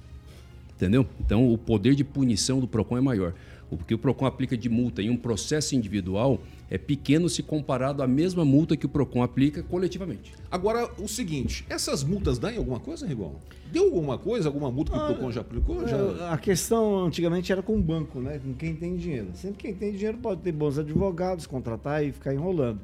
[0.77, 1.07] Entendeu?
[1.21, 3.35] Então o poder de punição do PROCON é maior.
[3.71, 6.41] O que o PROCON aplica de multa em um processo individual
[6.75, 10.35] é pequeno se comparado à mesma multa que o PROCON aplica coletivamente.
[10.51, 13.37] Agora, o seguinte, essas multas dão em alguma coisa, Rigon?
[13.71, 15.87] Deu alguma coisa, alguma multa que ah, o PROCON já aplicou?
[15.87, 15.97] Já?
[15.97, 18.41] É, a questão antigamente era com o banco, né?
[18.41, 19.29] com quem tem dinheiro.
[19.35, 22.81] Sempre quem tem dinheiro pode ter bons advogados, contratar e ficar enrolando.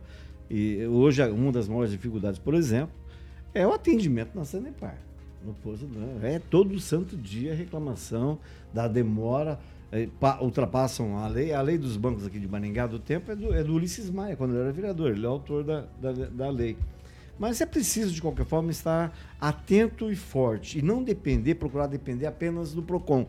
[0.48, 2.94] E hoje, uma das maiores dificuldades, por exemplo,
[3.52, 4.98] é o atendimento na Sanepar.
[5.44, 6.34] No posto, né?
[6.34, 8.38] É todo santo dia reclamação
[8.72, 9.58] da demora
[10.40, 11.52] ultrapassam a lei.
[11.52, 14.36] A lei dos bancos aqui de Maringá do tempo é do, é do Ulisses Maia,
[14.36, 15.10] quando ele era vereador.
[15.10, 16.76] Ele é autor da, da, da lei.
[17.38, 22.26] Mas é preciso, de qualquer forma, estar atento e forte e não depender, procurar depender
[22.26, 23.26] apenas do PROCON.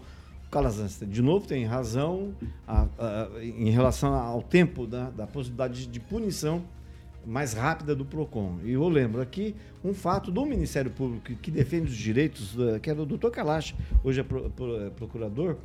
[0.47, 2.35] O Calazans, de novo, tem razão
[2.67, 6.61] a, a, em relação ao tempo da, da possibilidade de punição
[7.25, 8.59] mais rápida do PROCON.
[8.65, 13.01] E eu lembro aqui um fato do Ministério Público que, defende os direitos, que era
[13.01, 15.55] o doutor Kalash, hoje é é procurador,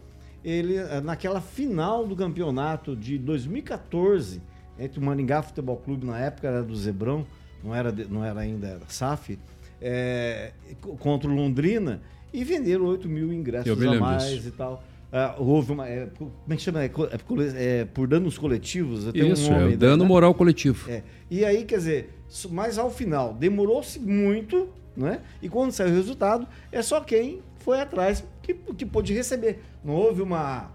[0.46, 4.40] ele eh, naquela final do campeonato de 2014
[4.78, 7.26] entre o Maringá Futebol Clube na época era do Zebrão,
[7.64, 9.38] não era não era ainda era SAF,
[9.80, 10.52] é,
[11.00, 12.00] contra o Londrina
[12.32, 14.48] e venderam 8 mil ingressos a mais disso.
[14.48, 14.84] e tal.
[15.06, 15.88] Uh, houve uma.
[15.88, 16.82] É, como é que chama?
[16.82, 19.04] É, é, é por danos coletivos?
[19.14, 20.08] Isso, um nome, é dano né?
[20.08, 20.90] moral coletivo.
[20.90, 21.02] É.
[21.30, 22.10] E aí, quer dizer,
[22.50, 25.20] mas ao final, demorou-se muito, né?
[25.40, 29.60] E quando saiu o resultado, é só quem foi atrás que, que pôde receber.
[29.84, 30.70] Não houve uma.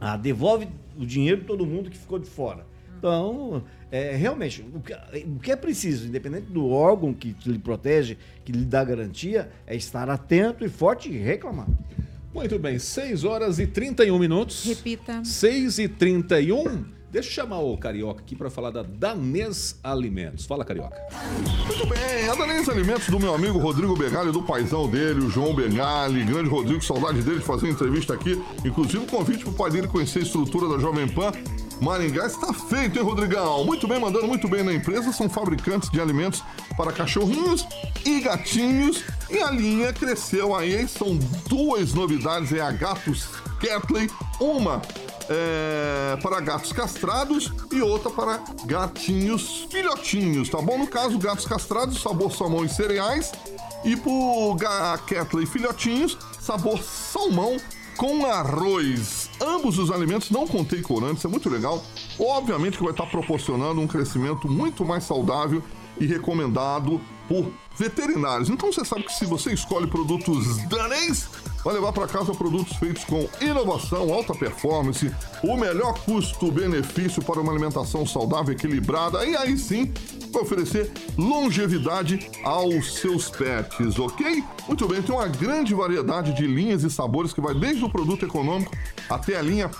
[0.00, 2.66] Ah, devolve o dinheiro de todo mundo que ficou de fora.
[2.98, 4.92] Então, é, realmente, o que,
[5.24, 9.74] o que, é preciso, independente do órgão que lhe protege, que lhe dá garantia, é
[9.74, 11.66] estar atento e forte e reclamar.
[12.32, 14.64] Muito bem, 6 horas e 31 minutos.
[14.64, 15.24] Repita.
[15.24, 20.46] 6 e 31 Deixa eu chamar o Carioca aqui para falar da Danês Alimentos.
[20.46, 20.96] Fala, Carioca.
[21.66, 25.54] Muito bem, a Danês Alimentos do meu amigo Rodrigo Begali, do paizão dele, o João
[25.54, 28.40] Begali, grande Rodrigo, saudade dele de fazer uma entrevista aqui.
[28.64, 31.32] Inclusive, um convite para o pai dele conhecer a estrutura da Jovem Pan
[31.80, 33.64] Maringá está feito, hein, Rodrigão?
[33.64, 35.12] Muito bem, mandando muito bem na empresa.
[35.12, 36.44] São fabricantes de alimentos
[36.76, 37.66] para cachorrinhos
[38.04, 39.02] e gatinhos.
[39.30, 40.86] E a linha cresceu aí.
[40.86, 41.16] São
[41.48, 43.26] duas novidades: é a Gatos
[43.58, 44.82] Catley, uma
[45.30, 50.76] é, para gatos castrados e outra para gatinhos filhotinhos, tá bom?
[50.76, 53.32] No caso, gatos castrados, sabor salmão e cereais.
[53.84, 54.56] E pro
[55.06, 57.56] Catley filhotinhos, sabor salmão
[57.96, 59.30] com arroz.
[59.40, 61.82] Ambos os alimentos não contêm corantes, é muito legal.
[62.18, 65.62] Obviamente que vai estar proporcionando um crescimento muito mais saudável
[65.98, 68.50] e recomendado por veterinários.
[68.50, 71.28] Então você sabe que se você escolhe produtos danês,
[71.64, 75.10] vai levar para casa produtos feitos com inovação, alta performance,
[75.42, 79.92] o melhor custo-benefício para uma alimentação saudável, equilibrada e aí sim
[80.32, 84.44] vai oferecer longevidade aos seus pets, ok?
[84.66, 88.24] Muito bem, tem uma grande variedade de linhas e sabores que vai desde o produto
[88.24, 88.72] econômico
[89.08, 89.70] até a linha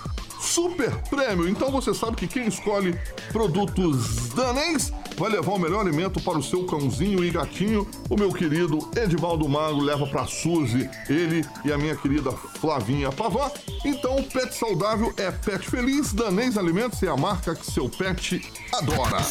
[0.40, 1.48] super prêmio.
[1.48, 2.98] Então você sabe que quem escolhe
[3.31, 7.87] produtos danês vai levar o melhor alimento para o seu cãozinho e gatinho.
[8.09, 13.53] O meu querido Edivaldo Mago leva para Suzy, ele e a minha querida Flavinha Pavó.
[13.85, 16.12] Então, pet saudável é pet feliz.
[16.12, 19.22] Danês Alimentos é a marca que seu pet adora.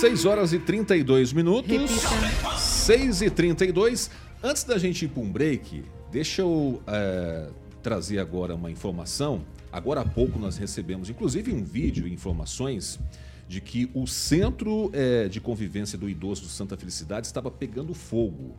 [0.00, 1.70] 6 horas e 32 minutos.
[1.70, 2.56] Repita.
[2.56, 4.10] 6 e 32.
[4.42, 7.48] Antes da gente ir para um break, deixa eu é,
[7.88, 9.40] trazer agora uma informação.
[9.72, 13.00] Agora há pouco nós recebemos, inclusive, um vídeo e informações
[13.48, 18.54] de que o Centro é, de Convivência do Idoso do Santa Felicidade estava pegando fogo.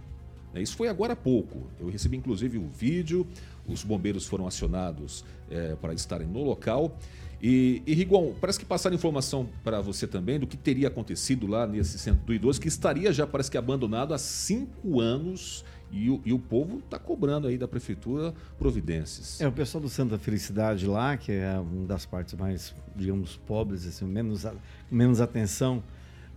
[0.52, 1.68] É, Isso foi agora há pouco.
[1.80, 3.28] Eu recebi inclusive o vídeo,
[3.68, 6.98] os bombeiros foram acionados é, para estarem no local.
[7.40, 11.68] E, e Rigon, parece que passaram informação para você também do que teria acontecido lá
[11.68, 16.22] nesse centro do idoso, que estaria já, parece que abandonado há cinco anos e o,
[16.26, 19.40] e o povo está cobrando aí da prefeitura providências.
[19.42, 23.86] É, o pessoal do Santa Felicidade lá, que é uma das partes mais, digamos, pobres,
[23.88, 24.46] assim, menos,
[24.92, 25.84] menos atenção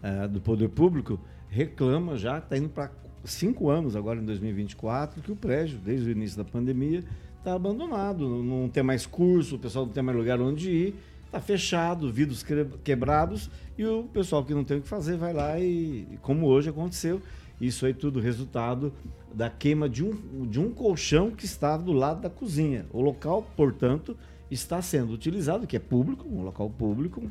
[0.03, 2.91] eh, do poder público, reclama já, está indo para
[3.25, 7.05] cinco anos agora em 2024, que o prédio, desde o início da pandemia,
[7.39, 10.95] está abandonado, não- tem mais curso, o pessoal não tem mais lugar onde ir,
[11.27, 15.33] está fechado, vidros que- quebrados, e o pessoal que não tem o que fazer vai
[15.33, 17.21] lá e como hoje aconteceu,
[17.63, 18.93] isso aí tudo resultado
[19.33, 22.87] da queima de um, de um colchão que estava do lado da cozinha.
[22.93, 24.17] O local, portanto,
[24.51, 27.23] está sendo utilizado, que é público, um local público,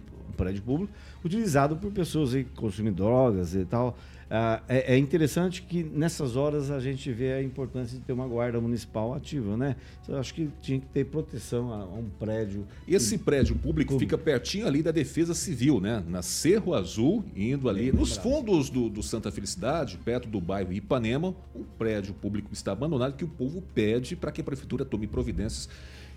[0.41, 0.91] prédio público,
[1.23, 3.95] utilizado por pessoas aí que consumem drogas e tal.
[4.33, 8.25] Ah, é, é interessante que nessas horas a gente vê a importância de ter uma
[8.25, 9.75] guarda municipal ativa, né?
[10.07, 12.65] Eu acho que tinha que ter proteção a, a um prédio.
[12.87, 16.01] Esse prédio público fica pertinho ali da Defesa Civil, né?
[16.07, 21.35] Na Cerro Azul, indo ali nos fundos do, do Santa Felicidade, perto do bairro Ipanema,
[21.53, 25.67] um prédio público está abandonado que o povo pede para que a prefeitura tome providências.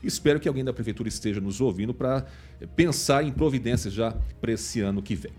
[0.07, 2.27] Espero que alguém da prefeitura esteja nos ouvindo para
[2.77, 5.33] pensar em providências já para esse ano que vem.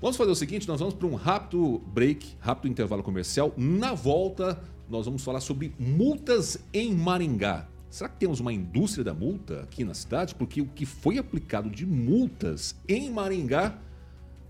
[0.00, 3.52] Vamos fazer o seguinte, nós vamos para um rápido break, rápido intervalo comercial.
[3.56, 7.66] Na volta, nós vamos falar sobre multas em Maringá.
[7.90, 10.34] Será que temos uma indústria da multa aqui na cidade?
[10.34, 13.76] Porque o que foi aplicado de multas em Maringá,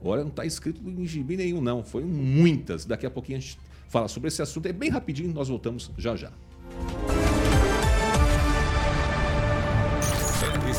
[0.03, 1.83] olha, não está escrito em gibi nenhum, não.
[1.83, 2.85] Foi muitas.
[2.85, 4.67] Daqui a pouquinho a gente fala sobre esse assunto.
[4.67, 6.31] É bem rapidinho, nós voltamos já já.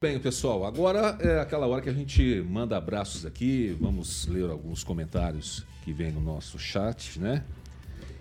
[0.00, 3.76] Bem, pessoal, agora é aquela hora que a gente manda abraços aqui.
[3.80, 7.42] Vamos ler alguns comentários que vem no nosso chat, né?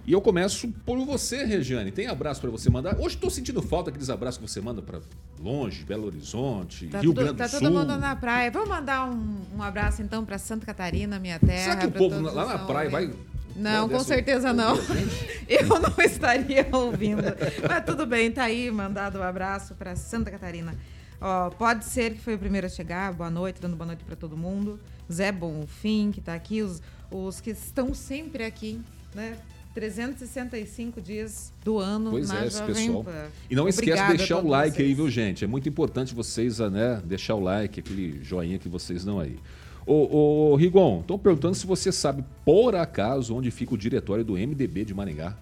[0.03, 1.91] E eu começo por você, Regiane.
[1.91, 2.95] Tem abraço para você mandar?
[2.97, 4.99] Hoje estou sentindo falta daqueles abraços que você manda para
[5.39, 7.59] longe, Belo Horizonte, Tá, Rio tudo- Grande do tá Sul.
[7.59, 8.49] todo mundo na praia.
[8.49, 11.61] Vamos mandar um, um abraço então para Santa Catarina, minha terra.
[11.63, 13.13] Será que o povo lá na praia vai.
[13.55, 14.75] Não, com certeza não.
[15.47, 17.21] Eu não estaria ouvindo.
[17.69, 20.73] Mas tudo bem, tá aí, mandado um abraço para Santa Catarina.
[21.19, 23.13] Ó, pode ser que foi o primeiro a chegar.
[23.13, 24.79] Boa noite, dando boa noite para todo mundo.
[25.11, 28.79] Zé Bonfim, que tá aqui, os, os que estão sempre aqui,
[29.15, 29.37] né?
[29.73, 33.03] 365 dias do ano Pois na é, Jovem pessoal.
[33.03, 33.27] Pan.
[33.47, 34.97] E não esquece Obrigada de deixar o like aí, vocês.
[34.97, 35.43] viu, gente?
[35.43, 39.37] É muito importante vocês né, deixar o like, aquele joinha que vocês dão aí.
[39.85, 44.33] Ô, ô Rigon, estão perguntando se você sabe, por acaso, onde fica o diretório do
[44.33, 45.37] MDB de Maringá.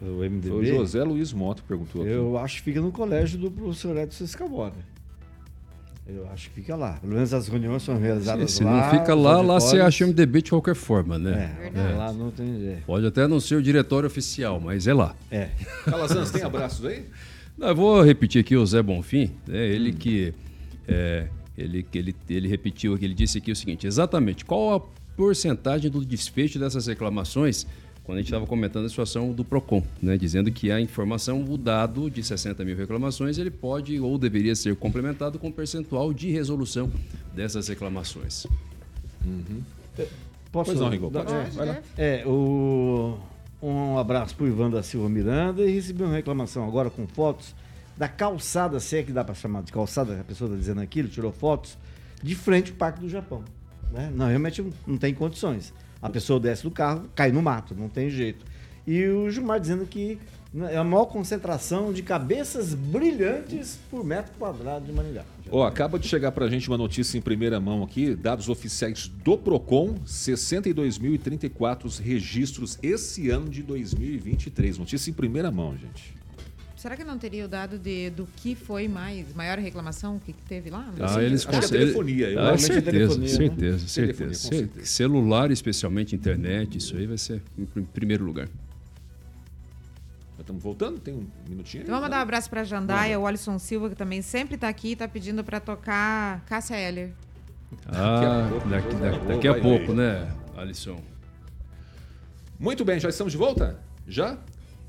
[0.00, 0.48] O MDB.
[0.48, 2.10] Foi o José Luiz Moto que perguntou aqui.
[2.10, 4.74] Eu acho que fica no colégio do professor Edson Escabora.
[6.06, 6.94] Eu acho que fica lá.
[7.00, 8.90] Pelo menos as reuniões são realizadas Se lá.
[8.92, 11.56] não fica lá, lá você acha MDB de qualquer forma, né?
[11.74, 12.82] É, lá não tem jeito.
[12.84, 15.16] Pode até não ser o diretório oficial, mas é lá.
[15.30, 15.48] É.
[15.84, 17.06] Calazans, tem abraços aí?
[17.56, 19.66] Não, eu vou repetir aqui o Zé Bonfim, né?
[19.66, 20.34] ele que
[20.86, 24.80] é, ele, que ele, ele repetiu aqui, ele disse aqui o seguinte: exatamente qual a
[25.16, 27.66] porcentagem do desfecho dessas reclamações
[28.04, 30.16] quando a gente estava comentando a situação do PROCON, né?
[30.18, 34.76] dizendo que a informação, o dado de 60 mil reclamações, ele pode ou deveria ser
[34.76, 36.92] complementado com percentual de resolução
[37.34, 38.46] dessas reclamações.
[40.52, 41.32] Posso Pois não, Rigol, pode.
[41.96, 42.20] é.
[42.20, 43.18] É, o...
[43.62, 47.54] um abraço pro Ivan da Silva Miranda e recebi uma reclamação agora com fotos
[47.96, 51.08] da calçada, se é que dá para chamar de calçada, a pessoa está dizendo aquilo,
[51.08, 51.78] tirou fotos,
[52.22, 53.44] de frente ao Parque do Japão.
[53.92, 54.12] né?
[54.14, 55.72] Não, realmente não tem condições.
[56.04, 58.44] A pessoa desce do carro, cai no mato, não tem jeito.
[58.86, 60.18] E o Gilmar dizendo que
[60.70, 65.24] é a maior concentração de cabeças brilhantes por metro quadrado de Maringá.
[65.50, 69.38] Ó, acaba de chegar pra gente uma notícia em primeira mão aqui, dados oficiais do
[69.38, 74.76] Procon, 62.034 registros esse ano de 2023.
[74.76, 76.14] Notícia em primeira mão, gente.
[76.84, 80.42] Será que não teria o dado de, do que foi mais, maior reclamação que que
[80.42, 80.86] teve lá?
[81.00, 81.80] Ah, eles acho que é conseguem.
[81.80, 83.26] telefonia, eu Ah, é certeza, né?
[83.26, 83.94] certeza, certeza.
[83.94, 84.86] Telefonia, com Ce- certeza.
[84.86, 88.48] Celular, especialmente internet, isso aí vai ser em pr- primeiro lugar.
[90.36, 91.00] Já estamos voltando?
[91.00, 91.84] Tem um minutinho?
[91.84, 94.90] Então vamos mandar um abraço pra Jandaia, o Alisson Silva, que também sempre tá aqui
[94.90, 97.12] e tá pedindo pra tocar Cássia Eller.
[97.86, 101.00] Ah, pouco, daqui, daqui- boa, daqui a pouco, né, Alisson?
[102.60, 103.80] Muito bem, já estamos de volta?
[104.06, 104.36] Já?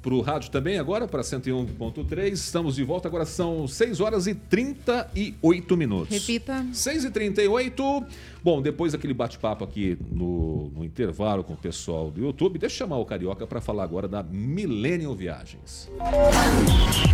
[0.05, 2.31] Para o rádio também agora, para 101.3.
[2.33, 6.15] Estamos de volta, agora são 6 horas e 38 minutos.
[6.15, 6.63] Repita.
[6.71, 8.05] 6 e 38
[8.45, 12.77] Bom, depois daquele bate-papo aqui no, no intervalo com o pessoal do YouTube, deixa eu
[12.77, 15.89] chamar o Carioca para falar agora da Millennium Viagens.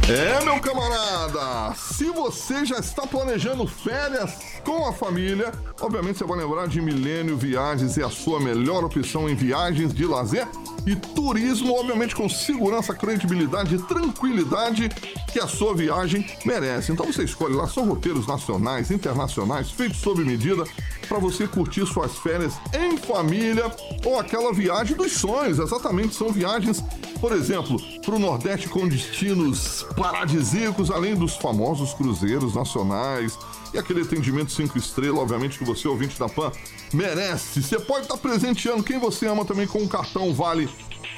[0.10, 1.74] É, meu camarada!
[1.76, 7.38] Se você já está planejando férias com a família, obviamente você vai lembrar de Milênio
[7.38, 10.46] Viagens é a sua melhor opção em viagens de lazer
[10.86, 14.90] e turismo, obviamente com segurança, credibilidade e tranquilidade
[15.32, 16.92] que a sua viagem merece.
[16.92, 20.64] Então você escolhe lá, são roteiros nacionais, internacionais, feitos sob medida
[21.08, 23.70] para você curtir suas férias em família
[24.06, 25.60] ou aquela viagem dos sonhos.
[25.60, 26.84] Exatamente, são viagens,
[27.20, 33.38] por exemplo, para o Nordeste com destinos paradisíacos, além dos famosos cruzeiros nacionais
[33.74, 36.52] e aquele atendimento cinco estrelas, obviamente, que você, ouvinte da PAN,
[36.94, 37.62] merece.
[37.62, 40.70] Você pode estar presenteando quem você ama também com um cartão Vale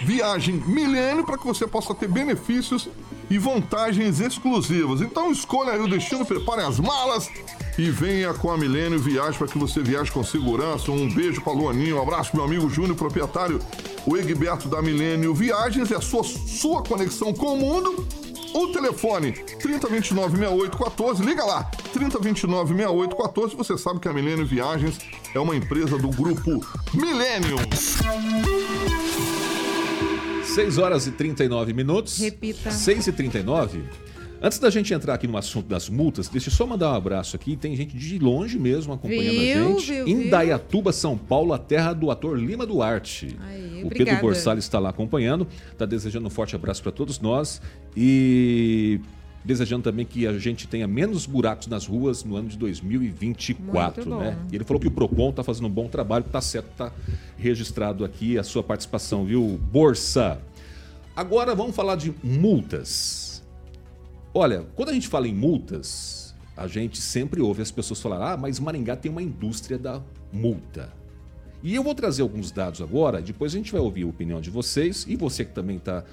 [0.01, 2.89] Viagem Milênio para que você possa ter benefícios
[3.29, 5.01] e vantagens exclusivas.
[5.01, 7.29] Então escolha o destino, prepare as malas
[7.77, 10.91] e venha com a Milênio Viagem para que você viaje com segurança.
[10.91, 13.59] Um beijo para Luaninho, um abraço meu amigo Júnior, proprietário,
[14.05, 18.07] o Egberto da Milênio Viagens, é a sua, sua conexão com o mundo.
[18.53, 24.99] O telefone 3029-6814, liga lá, 3029-6814, você sabe que a Milênio Viagens
[25.33, 26.63] é uma empresa do grupo
[26.93, 27.57] Milênio.
[30.53, 32.19] 6 horas e 39 minutos.
[32.19, 32.69] Repita.
[32.69, 33.83] 6 e 39
[34.39, 37.35] Antes da gente entrar aqui no assunto das multas, deixa eu só mandar um abraço
[37.35, 37.55] aqui.
[37.55, 40.03] Tem gente de longe mesmo acompanhando Viu, a gente.
[40.03, 40.29] viu?
[40.29, 43.37] Dayatuba, São Paulo, a terra do ator Lima Duarte.
[43.39, 44.21] Aí, o Pedro obrigada.
[44.21, 45.47] Borsales está lá acompanhando.
[45.71, 47.61] Está desejando um forte abraço para todos nós.
[47.95, 48.99] E
[49.43, 54.05] desejando também que a gente tenha menos buracos nas ruas no ano de 2024.
[54.05, 54.19] Muito bom.
[54.19, 54.37] Né?
[54.51, 56.91] E ele falou que o PROCON está fazendo um bom trabalho, tá certo, tá
[57.37, 60.39] registrado aqui a sua participação, viu, Borsa?
[61.15, 63.43] Agora vamos falar de multas.
[64.33, 68.37] Olha, quando a gente fala em multas, a gente sempre ouve as pessoas falar: ah,
[68.37, 70.91] mas Maringá tem uma indústria da multa.
[71.61, 74.49] E eu vou trazer alguns dados agora, depois a gente vai ouvir a opinião de
[74.49, 76.03] vocês e você que também está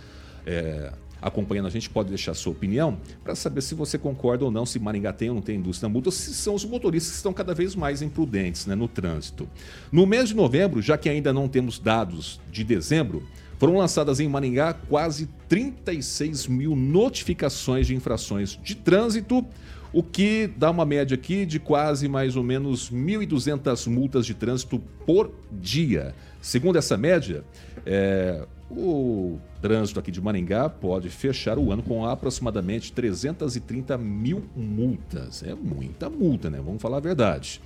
[1.20, 4.64] acompanhando a gente pode deixar a sua opinião para saber se você concorda ou não,
[4.64, 7.32] se Maringá tem ou não tem indústria da multa, se são os motoristas que estão
[7.32, 9.48] cada vez mais imprudentes né, no trânsito.
[9.92, 13.22] No mês de novembro, já que ainda não temos dados de dezembro,
[13.58, 19.44] foram lançadas em Maringá quase 36 mil notificações de infrações de trânsito,
[19.92, 24.78] o que dá uma média aqui de quase mais ou menos 1.200 multas de trânsito
[25.04, 26.14] por dia.
[26.40, 27.44] Segundo essa média,
[27.84, 35.42] é, o trânsito aqui de Maringá pode fechar o ano com aproximadamente 330 mil multas.
[35.42, 36.60] É muita multa, né?
[36.64, 37.60] Vamos falar a verdade.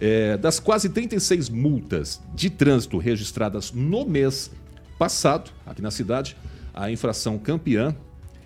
[0.00, 4.50] É, das quase 36 multas de trânsito registradas no mês
[4.98, 6.36] passado, aqui na cidade,
[6.74, 7.94] a infração campeã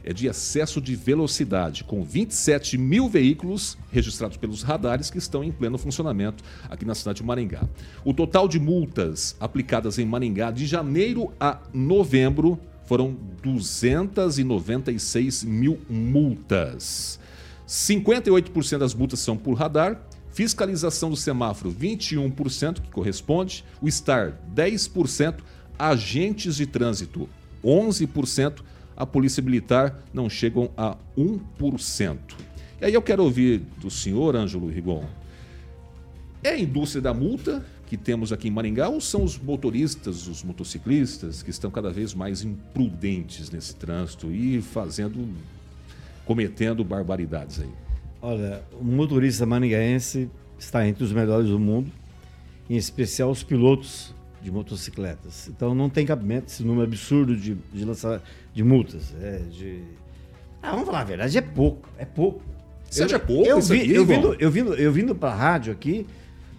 [0.04, 5.50] é de excesso de velocidade, com 27 mil veículos registrados pelos radares que estão em
[5.50, 7.66] pleno funcionamento aqui na cidade de Maringá.
[8.04, 17.18] O total de multas aplicadas em Maringá de janeiro a novembro foram 296 mil multas.
[17.66, 19.98] 58% das multas são por radar,
[20.32, 25.36] fiscalização do semáforo 21%, que corresponde, o STAR 10%,
[25.78, 27.26] agentes de trânsito
[27.64, 28.60] 11%,
[28.96, 32.18] a Polícia Militar não chegam a 1%.
[32.80, 35.04] E aí eu quero ouvir do senhor, Ângelo Rigon,
[36.42, 40.42] é a indústria da multa que temos aqui em Maringá ou são os motoristas, os
[40.42, 45.28] motociclistas que estão cada vez mais imprudentes nesse trânsito e fazendo,
[46.24, 47.70] cometendo barbaridades aí?
[48.20, 51.90] Olha, o motorista maringaense está entre os melhores do mundo,
[52.68, 54.14] em especial os pilotos
[54.44, 55.48] de motocicletas.
[55.48, 58.22] Então não tem cabimento esse número absurdo de, de lançar
[58.52, 59.14] de multas.
[59.20, 59.82] É, de...
[60.62, 62.42] Ah, vamos falar a verdade, é pouco, é pouco.
[62.88, 66.06] Você acha pouco eu, vi, aqui, eu, vindo, eu, vindo, eu vindo pra rádio aqui,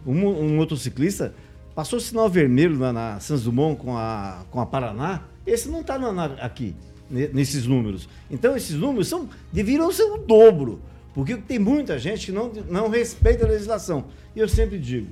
[0.05, 1.33] um, um motociclista
[1.73, 5.21] passou sinal vermelho na, na Santos Dumont com a, com a Paraná.
[5.45, 5.95] Esse não está
[6.41, 6.75] aqui,
[7.09, 8.09] ne- nesses números.
[8.31, 10.81] Então, esses números são, deveriam ser o dobro.
[11.13, 14.05] Porque tem muita gente que não, não respeita a legislação.
[14.35, 15.07] E eu sempre digo,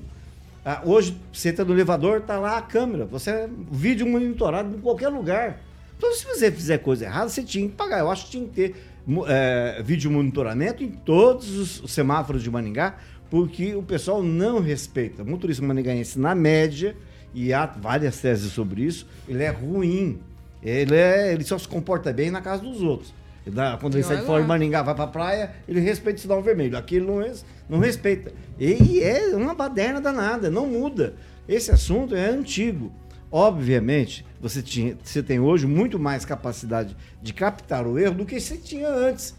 [0.66, 4.80] ah, hoje você entra no elevador, tá lá a câmera, você é vídeo monitorado em
[4.80, 5.62] qualquer lugar.
[5.98, 8.00] Então, se você fizer coisa errada, você tinha que pagar.
[8.00, 8.76] Eu acho que tinha que ter
[9.28, 12.98] é, vídeo monitoramento em todos os semáforos de Maningá,
[13.30, 15.24] porque o pessoal não respeita.
[15.24, 16.96] O motorista maningaense, na média,
[17.34, 20.20] e há várias teses sobre isso, ele é ruim.
[20.62, 23.14] Ele, é, ele só se comporta bem na casa dos outros.
[23.46, 24.48] Dá- Quando ele sai de fora de.
[24.48, 26.78] Maringá, vai pra praia, ele respeita o sinal vermelho.
[26.78, 28.32] Aqui ele não, res- não respeita.
[28.60, 31.16] E é uma baderna danada, não muda.
[31.48, 32.92] Esse assunto é antigo.
[33.30, 38.40] Obviamente, você, tinha, você tem hoje muito mais capacidade de captar o erro do que
[38.40, 39.36] você tinha antes.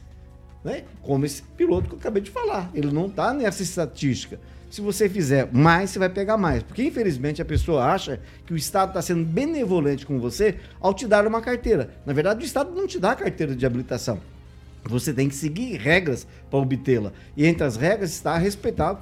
[0.64, 0.82] Né?
[1.00, 2.70] Como esse piloto que eu acabei de falar.
[2.74, 4.40] Ele não está nessa estatística.
[4.74, 6.60] Se você fizer mais, você vai pegar mais.
[6.60, 11.06] Porque, infelizmente, a pessoa acha que o Estado está sendo benevolente com você ao te
[11.06, 11.90] dar uma carteira.
[12.04, 14.18] Na verdade, o Estado não te dá carteira de habilitação.
[14.82, 17.12] Você tem que seguir regras para obtê-la.
[17.36, 18.98] E entre as regras está respeitar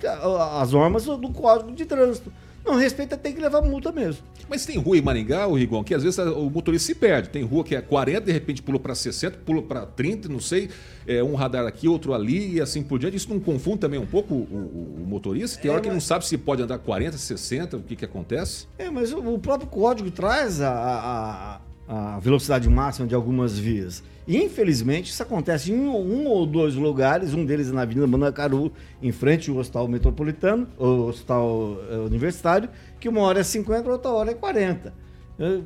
[0.60, 2.30] as normas do Código de Trânsito.
[2.64, 4.22] Não respeita, tem que levar multa mesmo.
[4.48, 7.28] Mas tem rua em Maringá, o Rigon, que às vezes o motorista se perde.
[7.28, 10.70] Tem rua que é 40, de repente pulou para 60, pulou para 30, não sei,
[11.06, 13.16] é, um radar aqui, outro ali e assim por diante.
[13.16, 15.60] Isso não confunde também um pouco o, o- o motorista?
[15.60, 18.04] Tem É, hora que mas- não sabe se pode andar 40, 60, o que, que
[18.04, 18.66] acontece?
[18.78, 24.02] É, mas o, o próprio código traz a, a- a velocidade máxima de algumas vias.
[24.26, 28.06] E, infelizmente, isso acontece em um, um ou dois lugares, um deles é na Avenida
[28.06, 28.72] Manacaru,
[29.02, 32.68] em frente ao Hospital Metropolitano, o Hospital eh, Universitário,
[33.00, 34.94] que uma hora é 50, outra hora é 40.
[35.40, 35.60] Eh,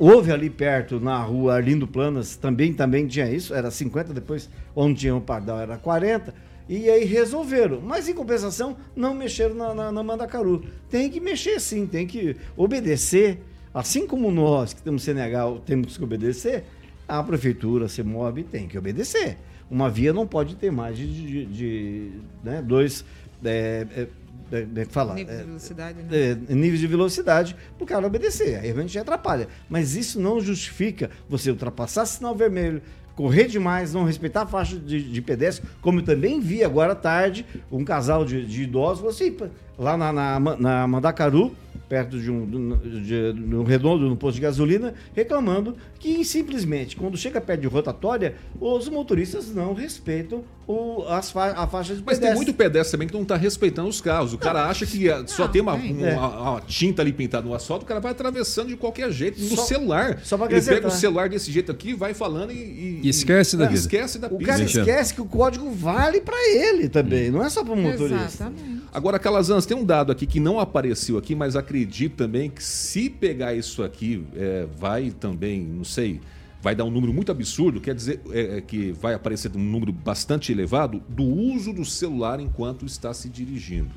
[0.00, 5.00] Houve ali perto, na rua Arlindo Planas, também, também tinha isso, era 50, depois, onde
[5.00, 6.32] tinha o Pardal, era 40.
[6.68, 7.80] E aí resolveram.
[7.80, 10.62] Mas, em compensação, não mexeram na, na, na Mandacaru.
[10.88, 13.40] Tem que mexer sim, tem que obedecer.
[13.72, 16.64] Assim como nós, que temos Senegal, temos que obedecer,
[17.06, 19.36] a prefeitura, a CEMOB, tem que obedecer.
[19.70, 22.10] Uma via não pode ter mais de, de- de,
[22.42, 23.04] né, dois.
[23.44, 24.08] É, é,
[24.50, 26.08] é, é, que fala, Nível de é, velocidade, né?
[26.50, 28.58] é, níveis de velocidade para o cara obedecer.
[28.58, 29.46] Aí a gente atrapalha.
[29.68, 32.80] Mas isso não justifica você ultrapassar sinal vermelho,
[33.14, 36.96] correr demais, não respeitar a faixa de, de pedestre, como eu também vi agora à
[36.96, 39.48] tarde um casal de, de idosos assim, "Pá,
[39.78, 41.52] lá na, na, na Mandacaru,
[41.88, 47.16] perto de um, de, de um redondo no posto de gasolina, reclamando que simplesmente, quando
[47.16, 52.18] chega perto de rotatória, os motoristas não respeitam o, as fa a faixa de Mas
[52.18, 52.26] pedestre.
[52.28, 54.32] tem muito pedestre também que não está respeitando os carros.
[54.34, 55.92] O cara acha que só Não, tem uma, tem.
[55.96, 56.16] uma- É.
[56.16, 59.64] uma tinta ali pintada no asfalto, o cara vai atravessando de qualquer jeito, no Só-
[59.64, 60.20] celular.
[60.22, 63.00] só pra Ele pega o celular desse jeito aqui, vai falando e...
[63.02, 63.80] E esquece da É, vida.
[63.80, 67.64] Esquece da O cara esquece que o código vale para ele também, não é só
[67.64, 68.24] para o motorista.
[68.24, 68.78] Exatamente.
[68.92, 73.08] Agora, Calazans, tem um dado aqui que não apareceu aqui, mas acredito também que se
[73.08, 76.20] pegar isso aqui, é, vai também, não sei,
[76.60, 79.92] vai dar um número muito absurdo, quer dizer é, é, que vai aparecer um número
[79.92, 83.94] bastante elevado do uso do celular enquanto está se dirigindo,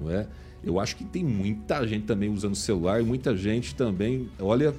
[0.00, 0.26] não é?
[0.62, 4.74] Eu acho que tem muita gente também usando celular e muita gente também, olha,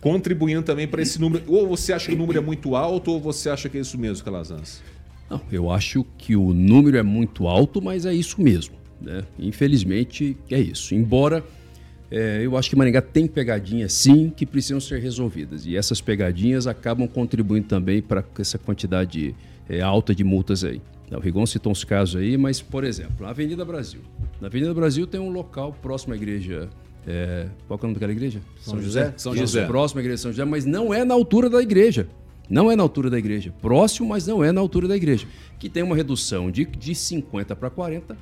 [0.00, 1.42] contribuindo também para esse número.
[1.48, 3.98] Ou você acha que o número é muito alto ou você acha que é isso
[3.98, 4.82] mesmo, Calazans?
[5.28, 8.76] Não, eu acho que o número é muito alto, mas é isso mesmo.
[9.00, 9.24] Né?
[9.36, 10.94] Infelizmente, é isso.
[10.94, 11.44] Embora
[12.10, 15.66] é, eu acho que Maringá tem pegadinhas, sim, que precisam ser resolvidas.
[15.66, 19.34] E essas pegadinhas acabam contribuindo também para essa quantidade
[19.68, 20.80] é, alta de multas aí.
[21.10, 24.00] O Rigon citou uns casos aí, mas, por exemplo, a Avenida Brasil.
[24.40, 26.68] Na Avenida Brasil tem um local próximo à igreja.
[27.06, 28.40] É, qual que é o nome daquela igreja?
[28.60, 29.12] São José?
[29.16, 29.66] São Isso, José.
[29.66, 32.08] próximo à igreja de São José, mas não é na altura da igreja.
[32.48, 33.52] Não é na altura da igreja.
[33.62, 35.26] Próximo, mas não é na altura da igreja.
[35.58, 38.16] Que tem uma redução de, de 50 para 40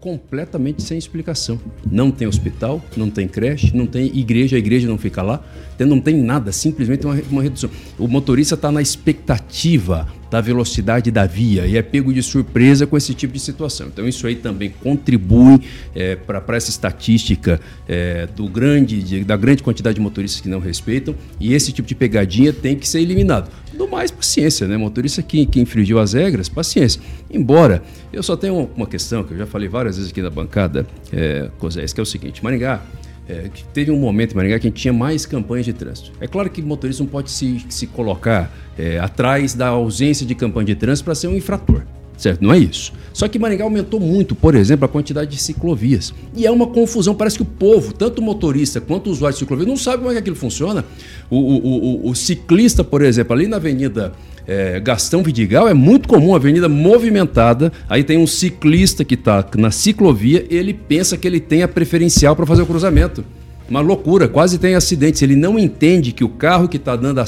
[0.00, 1.60] completamente sem explicação.
[1.90, 5.44] Não tem hospital, não tem creche, não tem igreja, a igreja não fica lá,
[5.74, 7.70] então não tem nada, simplesmente uma, uma redução.
[7.98, 12.96] O motorista está na expectativa da velocidade da via e é pego de surpresa com
[12.96, 13.88] esse tipo de situação.
[13.88, 15.60] Então isso aí também contribui
[15.94, 20.60] é, para essa estatística é, do grande, de, da grande quantidade de motoristas que não
[20.60, 23.50] respeitam e esse tipo de pegadinha tem que ser eliminado.
[23.80, 24.76] Do mais, paciência, né?
[24.76, 27.00] Motorista que, que infringiu as regras, paciência.
[27.30, 30.86] Embora, eu só tenho uma questão que eu já falei várias vezes aqui na bancada,
[31.10, 32.82] é, Cosés, que é o seguinte: Maringá
[33.26, 36.12] é, teve um momento em Maringá que a gente tinha mais campanhas de trânsito.
[36.20, 40.34] É claro que o motorista não pode se, se colocar é, atrás da ausência de
[40.34, 41.82] campanha de trânsito para ser um infrator.
[42.20, 42.42] Certo?
[42.42, 42.92] Não é isso.
[43.14, 46.12] Só que Maringá aumentou muito, por exemplo, a quantidade de ciclovias.
[46.36, 47.14] E é uma confusão.
[47.14, 50.10] Parece que o povo, tanto o motorista quanto o usuário de ciclovia, não sabe como
[50.10, 50.84] é que aquilo funciona.
[51.30, 54.12] O, o, o, o ciclista, por exemplo, ali na Avenida
[54.46, 57.72] é, Gastão Vidigal, é muito comum, avenida movimentada.
[57.88, 62.36] Aí tem um ciclista que está na ciclovia, ele pensa que ele tem a preferencial
[62.36, 63.24] para fazer o cruzamento.
[63.70, 65.22] Uma loucura, quase tem acidentes.
[65.22, 67.24] Ele não entende que o carro que está dando a,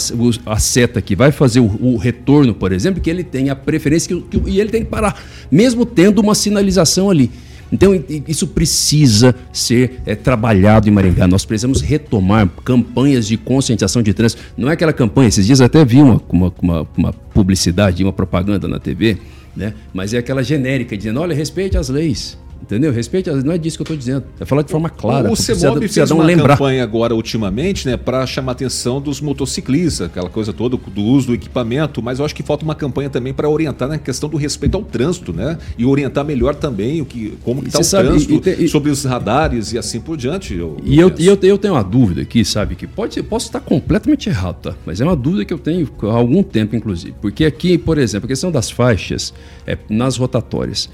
[0.47, 4.09] a, seta que vai fazer o, o, retorno, por exemplo, que ele tem a preferência
[4.09, 7.30] que, que, e ele tem que parar, mesmo tendo uma sinalização ali.
[7.72, 7.93] Então,
[8.26, 11.28] isso precisa ser é, trabalhado em Maringá.
[11.28, 14.43] Nós precisamos retomar campanhas de conscientização de trânsito.
[14.59, 18.66] Não é aquela campanha, esses dias até vi uma, uma, uma, uma publicidade, uma propaganda
[18.66, 19.16] na TV,
[19.57, 19.72] né?
[19.95, 22.36] mas é aquela genérica, dizendo: olha, respeite as leis.
[22.62, 22.92] Entendeu?
[22.92, 24.24] Respeite, não é disso que eu estou dizendo.
[24.38, 25.30] É falar de forma clara.
[25.30, 26.56] O CEMOB fez uma lembrar.
[26.56, 31.28] campanha agora, ultimamente, né, para chamar a atenção dos motociclistas, aquela coisa toda do uso
[31.28, 34.36] do equipamento, mas eu acho que falta uma campanha também para orientar na questão do
[34.36, 35.58] respeito ao trânsito, né?
[35.76, 39.04] E orientar melhor também o que, como está o sabe, trânsito, e, e, sobre os
[39.04, 40.54] radares e assim por diante.
[40.54, 44.28] Eu, e eu, eu, eu, tenho uma dúvida aqui, sabe, que pode, posso estar completamente
[44.28, 44.74] errado, tá?
[44.86, 47.14] Mas é uma dúvida que eu tenho há algum tempo, inclusive.
[47.20, 49.34] Porque aqui, por exemplo, a questão das faixas
[49.66, 50.88] é, nas rotatórias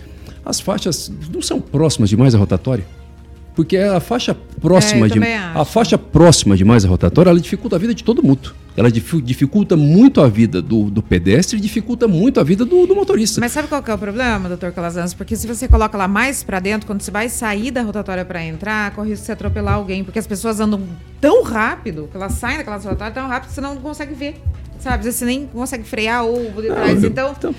[0.48, 2.86] as faixas não são próximas demais à rotatória.
[3.54, 7.78] Porque a faixa próxima é, de a faixa próxima demais à rotatória, ela dificulta a
[7.78, 8.54] vida de todo mundo.
[8.76, 12.94] Ela dificulta muito a vida do, do pedestre e dificulta muito a vida do, do,
[12.94, 13.40] motorista.
[13.40, 15.12] Mas sabe qual que é o problema, doutor Calazans?
[15.12, 18.42] Porque se você coloca lá mais para dentro, quando você vai sair da rotatória para
[18.44, 20.04] entrar, corre risco de você atropelar alguém.
[20.04, 20.80] Porque as pessoas andam
[21.20, 24.40] tão rápido, que elas saem daquela rotatória tão rápido que você não consegue ver.
[24.78, 25.10] Sabe?
[25.10, 27.02] Você nem consegue frear ou de trás.
[27.02, 27.54] Então, então,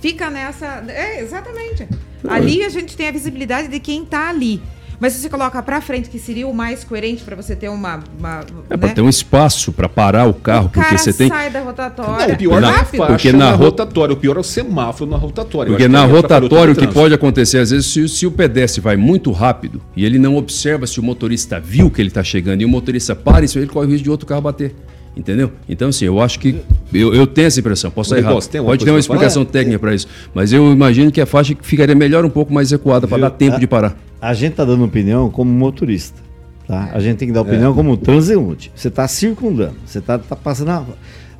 [0.00, 0.84] fica nessa.
[0.88, 1.88] É, exatamente.
[2.28, 4.62] Ali a gente tem a visibilidade de quem está ali.
[5.00, 8.00] Mas se você coloca para frente, que seria o mais coerente para você ter uma.
[8.18, 8.76] uma é, né?
[8.76, 11.28] para ter um espaço para parar o carro, o porque você tem.
[11.28, 12.26] sai da rotatória.
[12.26, 15.72] Não, o pior na, faixa porque na rotatória, o pior é o semáforo na rotatória.
[15.72, 19.32] Porque na rotatória o que pode acontecer, às vezes, se, se, o pedestre vai muito
[19.32, 22.68] rápido e ele não observa se o motorista viu que ele está chegando e o
[22.68, 24.74] motorista para, isso ele corre o risco de outro carro bater.
[25.16, 25.50] Entendeu?
[25.68, 26.60] Então, assim, eu acho que.
[26.92, 28.64] Eu, eu tenho essa impressão, posso estar errado.
[28.64, 30.06] Pode ter uma explicação técnica para isso.
[30.32, 33.56] Mas eu imagino que a faixa ficaria melhor um pouco mais recuada para dar tempo
[33.56, 33.96] a, de parar.
[34.20, 36.20] A gente está dando opinião como motorista.
[36.66, 36.90] Tá?
[36.92, 37.74] A gente tem que dar opinião é.
[37.74, 38.70] como transeunte.
[38.74, 40.86] Você está circundando, você está tá passando a.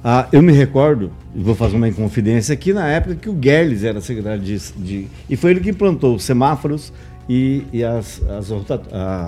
[0.02, 4.00] Ah, eu me recordo, vou fazer uma inconfidência aqui, na época que o Guerles era
[4.00, 5.06] secretário de, de.
[5.28, 6.90] E foi ele que implantou os semáforos
[7.28, 8.50] e, e as, as,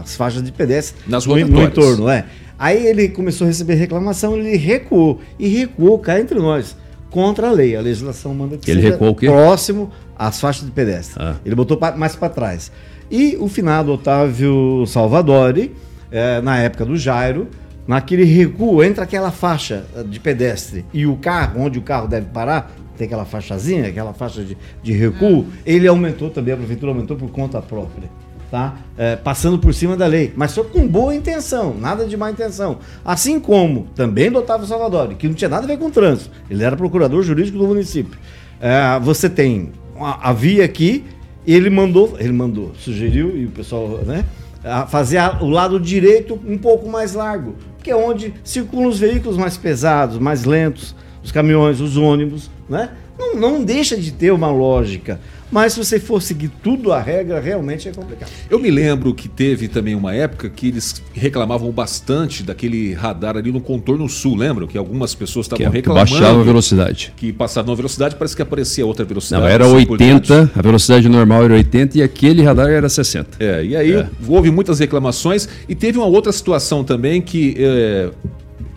[0.03, 2.09] as, faixas de pedestre Nas no, no entorno.
[2.09, 2.24] É.
[2.59, 5.20] Aí ele começou a receber reclamação, ele recuou.
[5.38, 6.76] E recuou cá entre nós,
[7.11, 7.76] contra a lei.
[7.76, 9.26] A legislação manda que ele seja recuou o quê?
[9.26, 11.14] próximo às faixas de pedestre.
[11.18, 11.36] Ah.
[11.44, 12.70] Ele botou mais para trás.
[13.11, 15.74] E o finado Otávio Salvadori,
[16.11, 17.48] é, na época do Jairo,
[17.86, 22.72] naquele recuo entre aquela faixa de pedestre e o carro, onde o carro deve parar,
[22.96, 25.59] tem aquela faixazinha, aquela faixa de, de recuo, ah.
[25.66, 28.09] ele aumentou também, a prefeitura aumentou por conta própria
[28.53, 28.76] tá?
[28.98, 32.80] É, passando por cima da lei, mas só com boa intenção, nada de má intenção.
[33.03, 36.62] Assim como também do Otávio Salvador, que não tinha nada a ver com trânsito, ele
[36.62, 38.18] era procurador jurídico do município.
[38.61, 41.03] É, você tem a, a via aqui,
[41.46, 44.22] ele mandou, ele mandou, sugeriu e o pessoal, né?
[44.62, 48.98] A fazer a, o lado direito um pouco mais largo, que é onde circulam os
[48.98, 50.94] veículos mais pesados, mais lentos,
[51.24, 52.90] os caminhões, os ônibus, né?
[53.18, 55.18] Não, não deixa de ter uma lógica.
[55.53, 58.30] Mas se você for seguir tudo a regra, realmente é complicado.
[58.48, 63.53] Eu me lembro que teve também uma época que eles reclamavam bastante daquele radar ali
[63.53, 64.66] no contorno sul, lembram?
[64.66, 66.11] Que algumas pessoas estavam que reclamando.
[66.11, 67.12] Baixava a velocidade.
[67.14, 69.42] Que passava uma velocidade, parece que aparecia outra velocidade.
[69.42, 73.36] Não, era 80, a velocidade normal era 80 e aquele radar era 60.
[73.38, 74.09] É, e aí é.
[74.26, 78.11] houve muitas reclamações e teve uma outra situação também que é,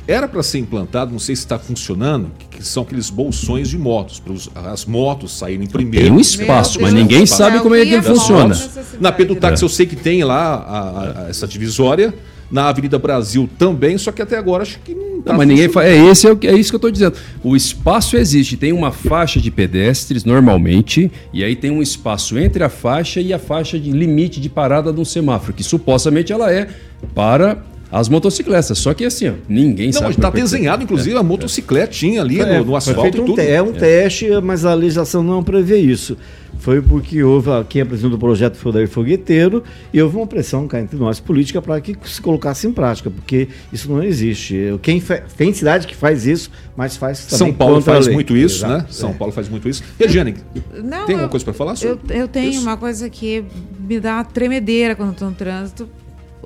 [0.07, 3.77] era para ser implantado, não sei se está funcionando, que, que, são aqueles bolsões de
[3.77, 6.05] motos, para as motos saírem primeiro.
[6.05, 8.55] Tem um espaço, mas ninguém sabe como é que ele funciona.
[8.99, 9.65] Na Pedutax é.
[9.65, 12.13] eu sei que tem lá a, a, essa divisória,
[12.49, 15.67] na Avenida Brasil também, só que até agora acho que não tá Não, mas ninguém
[15.67, 15.89] faz.
[15.89, 17.15] É, esse é, o que- é isso que eu estou dizendo.
[17.43, 22.63] O espaço existe, tem uma faixa de pedestres normalmente, e aí tem um espaço entre
[22.63, 26.51] a faixa e a faixa de limite de parada de um semáforo, que supostamente ela
[26.51, 26.67] é
[27.15, 28.77] para as motocicletas.
[28.77, 30.05] Só que assim, ó, ninguém Não, sabe.
[30.07, 33.71] mas está desenhado, inclusive, a motocicletinha ali É, no, no asfalto e um é um
[33.71, 36.17] teste, mas a legislação não prevê isso.
[36.57, 39.61] Foi porque houve, quem apresentou o projeto foi o Daí Fogueteiro,
[39.93, 43.49] e houve uma pressão cá entre nós política para que se colocasse em prática, porque
[43.73, 44.55] isso não existe.
[44.81, 48.15] Quem fa- tem cidade que faz isso, mas faz também São Paulo faz lei.
[48.15, 48.85] muito isso, Exato, né?
[48.89, 49.13] São é.
[49.13, 49.83] Paulo faz muito isso.
[49.99, 50.33] Regiane,
[50.73, 52.61] tem alguma eu- coisa para falar Eu, sobre eu tenho isso?
[52.61, 53.43] uma coisa que
[53.77, 55.87] me dá uma tremedeira quando estou no trânsito.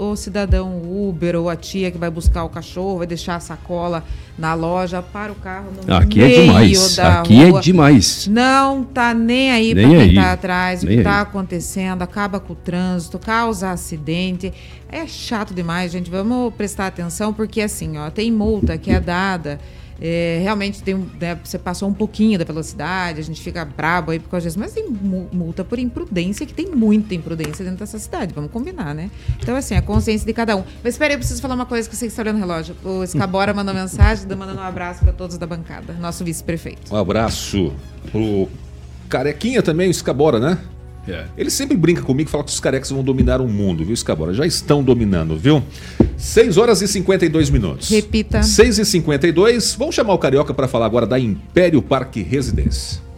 [0.02, 4.02] O cidadão Uber ou a tia que vai buscar o cachorro, vai deixar a sacola
[4.38, 6.96] na loja, para o carro no Aqui meio é demais.
[6.96, 7.60] da Aqui rua.
[7.60, 8.28] é demais.
[8.28, 11.22] Não tá nem aí para quem tá atrás, o Nem que tá aí.
[11.24, 14.54] acontecendo, acaba com o trânsito, causa acidente.
[14.90, 16.10] É chato demais, gente.
[16.10, 19.60] Vamos prestar atenção, porque assim, ó, tem multa que é dada.
[20.02, 24.20] É, realmente tem, né, você passou um pouquinho da velocidade, a gente fica brabo aí
[24.20, 28.00] por causa disso, mas tem mu- multa por imprudência, que tem muita imprudência dentro dessa
[28.00, 29.10] cidade, vamos combinar, né?
[29.42, 30.64] Então, assim, a consciência de cada um.
[30.84, 32.76] Mas espera aí, eu preciso falar uma coisa que você está olhando o relógio.
[32.84, 36.94] O Escabora mandou mensagem, mandando um abraço para todos da bancada, nosso vice-prefeito.
[36.94, 37.74] Um abraço
[38.12, 38.48] pro
[39.10, 40.58] Carequinha também, o Escabora, né?
[41.08, 41.26] É.
[41.38, 44.34] Ele sempre brinca comigo e fala que os carecas vão dominar o mundo, viu, Escabora?
[44.34, 45.64] Já estão dominando, viu?
[46.18, 47.90] 6 horas e 52 minutos.
[47.90, 48.44] Repita.
[48.44, 53.10] 6 e 52 Vamos chamar o Carioca para falar agora da Império Parque Residência.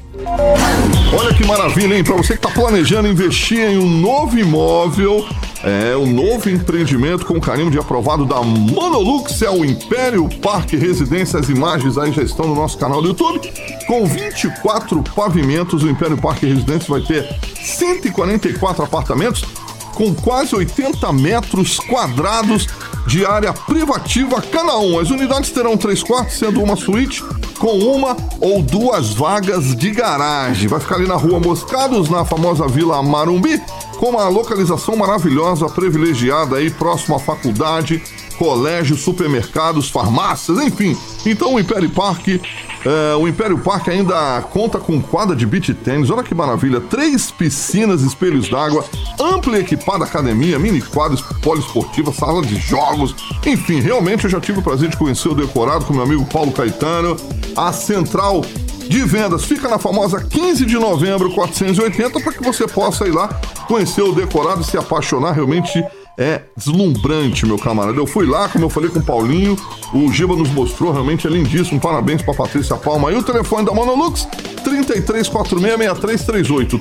[1.14, 2.04] Olha que maravilha, hein?
[2.04, 5.26] Para você que está planejando investir em um novo imóvel,
[5.64, 11.40] é o novo empreendimento com carimbo de aprovado da Monolux é o Império Parque Residência.
[11.40, 13.40] As imagens aí já estão no nosso canal do YouTube.
[13.88, 17.28] Com 24 pavimentos, o Império Parque Residência vai ter
[17.64, 19.45] 144 apartamentos
[19.93, 22.68] com quase 80 metros quadrados
[23.07, 24.99] de área privativa cada um.
[24.99, 27.24] As unidades terão três quartos, sendo uma suíte
[27.59, 30.68] com uma ou duas vagas de garagem.
[30.68, 33.62] Vai ficar ali na rua Moscados, na famosa Vila Marumbi,
[33.97, 38.01] com uma localização maravilhosa, privilegiada aí, próximo à faculdade,
[38.38, 40.97] colégio, supermercados, farmácias, enfim.
[41.26, 42.41] Então o Império Parque,
[42.86, 47.30] é, o Império Parque ainda conta com quadra de beach tênis, olha que maravilha, três
[47.30, 48.84] piscinas, espelhos d'água,
[49.20, 53.16] ampla e equipada academia, mini quadros poliesportiva, sala de jogos,
[53.46, 56.52] enfim, realmente eu já tive o prazer de conhecer o decorado com meu amigo Paulo
[56.52, 57.16] Caetano,
[57.56, 58.42] a central
[58.88, 63.30] de vendas fica na famosa 15 de novembro 480 para que você possa ir lá
[63.68, 65.82] conhecer o decorado e se apaixonar realmente
[66.18, 67.97] é deslumbrante, meu camarada.
[67.97, 69.55] Eu fui lá, como eu falei com o Paulinho,
[69.93, 71.80] o Giba nos mostrou, realmente é lindíssimo.
[71.80, 73.09] Parabéns para Patrícia Palma.
[73.12, 74.28] E o telefone da Monolux,
[74.64, 76.80] 3346-6338.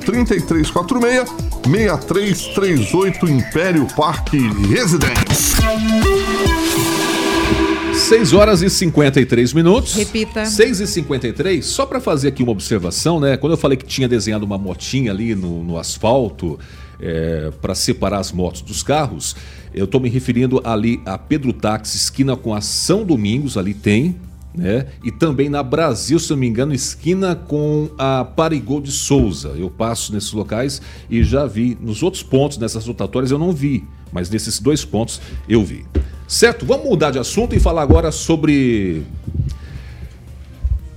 [1.65, 5.61] 3346-6338, Império Parque Residência.
[7.95, 9.95] 6 horas e 53 minutos.
[9.95, 10.47] Repita.
[10.47, 13.37] 6 e 53 só para fazer aqui uma observação, né?
[13.37, 16.59] Quando eu falei que tinha desenhado uma motinha ali no, no asfalto
[17.61, 19.35] para separar as motos dos carros,
[19.73, 24.17] eu estou me referindo ali a Pedro Táxi, esquina com a São Domingos, ali tem,
[24.55, 24.87] né?
[25.05, 29.51] E também na Brasil, se não me engano, esquina com a Parigol de Souza.
[29.57, 31.79] Eu passo nesses locais e já vi.
[31.81, 35.87] Nos outros pontos, nessas rotatórias, eu não vi, mas nesses dois pontos eu vi.
[36.27, 36.67] Certo?
[36.67, 39.03] Vamos mudar de assunto e falar agora sobre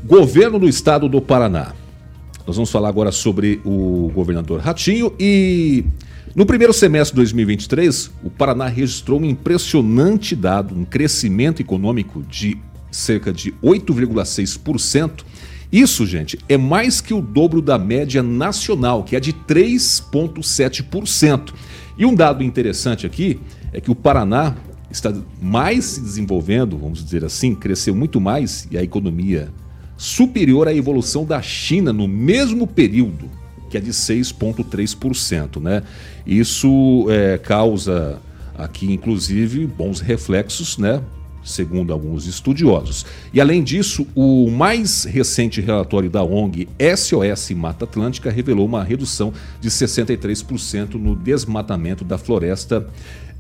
[0.03, 1.73] governo do estado do Paraná.
[2.45, 5.85] Nós vamos falar agora sobre o governador Ratinho e
[6.35, 12.57] no primeiro semestre de 2023, o Paraná registrou um impressionante dado, um crescimento econômico de
[12.91, 15.23] cerca de 8,6%.
[15.71, 21.53] Isso, gente, é mais que o dobro da média nacional, que é de 3,7%.
[21.97, 23.39] E um dado interessante aqui
[23.71, 24.53] é que o Paraná
[24.91, 29.49] está mais se desenvolvendo, vamos dizer assim, cresceu muito mais e a economia
[29.97, 33.29] superior à evolução da China no mesmo período,
[33.69, 35.61] que é de 6,3%.
[35.61, 35.83] Né?
[36.25, 38.19] Isso é, causa
[38.57, 41.01] aqui, inclusive, bons reflexos, né?
[41.43, 43.05] segundo alguns estudiosos.
[43.33, 49.33] E além disso, o mais recente relatório da ONG SOS Mata Atlântica revelou uma redução
[49.59, 52.87] de 63% no desmatamento da floresta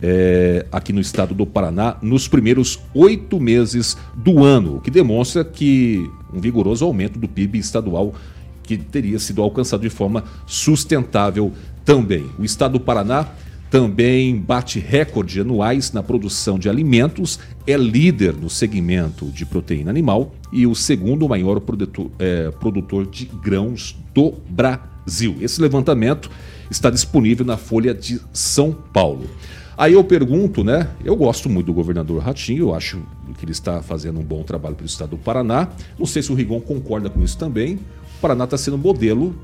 [0.05, 5.45] é, aqui no estado do Paraná nos primeiros oito meses do ano, o que demonstra
[5.45, 8.13] que um vigoroso aumento do PIB estadual
[8.63, 11.53] que teria sido alcançado de forma sustentável
[11.85, 12.25] também.
[12.37, 13.27] O estado do Paraná
[13.71, 20.35] também bate recorde anuais na produção de alimentos, é líder no segmento de proteína animal
[20.51, 25.37] e o segundo maior produtor, é, produtor de grãos do Brasil.
[25.41, 26.29] Esse levantamento
[26.69, 29.29] está disponível na Folha de São Paulo.
[29.77, 30.87] Aí eu pergunto, né?
[31.03, 33.01] Eu gosto muito do governador Ratinho, eu acho
[33.37, 35.67] que ele está fazendo um bom trabalho para o estado do Paraná.
[35.97, 37.75] Não sei se o Rigon concorda com isso também.
[38.17, 39.35] O Paraná está sendo modelo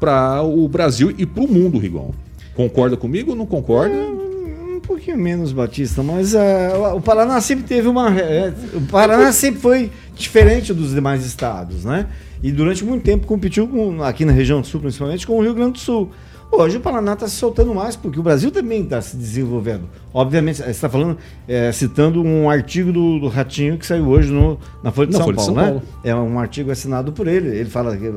[0.00, 2.12] para o Brasil e para o mundo, Rigon.
[2.54, 3.94] Concorda comigo ou não concorda?
[3.94, 8.18] Um pouquinho menos, Batista, mas uh, o Paraná sempre teve uma.
[8.18, 12.06] é, o Paraná sempre foi diferente dos demais estados, né?
[12.42, 15.72] E durante muito tempo competiu com, aqui na região sul, principalmente, com o Rio Grande
[15.72, 16.10] do Sul.
[16.50, 19.82] Hoje o Paraná está se soltando mais, porque o Brasil também está se desenvolvendo.
[20.14, 24.58] Obviamente, você está falando, é, citando um artigo do, do Ratinho que saiu hoje no,
[24.82, 25.64] na Folha de, Na São, Folha de Paulo, São né?
[25.64, 25.82] Paulo.
[26.02, 27.48] É um artigo assinado por ele.
[27.48, 28.12] Ele fala que,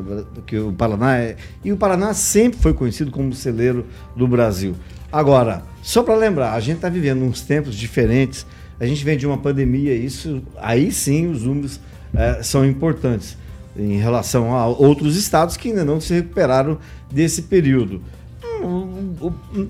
[0.47, 1.35] que o Paraná é.
[1.63, 4.75] E o Paraná sempre foi conhecido como celeiro do Brasil.
[5.11, 8.45] Agora, só para lembrar, a gente está vivendo uns tempos diferentes.
[8.79, 11.79] A gente vem de uma pandemia, isso aí sim os números
[12.15, 13.37] eh, são importantes
[13.77, 16.77] em relação a outros estados que ainda não se recuperaram
[17.11, 18.01] desse período.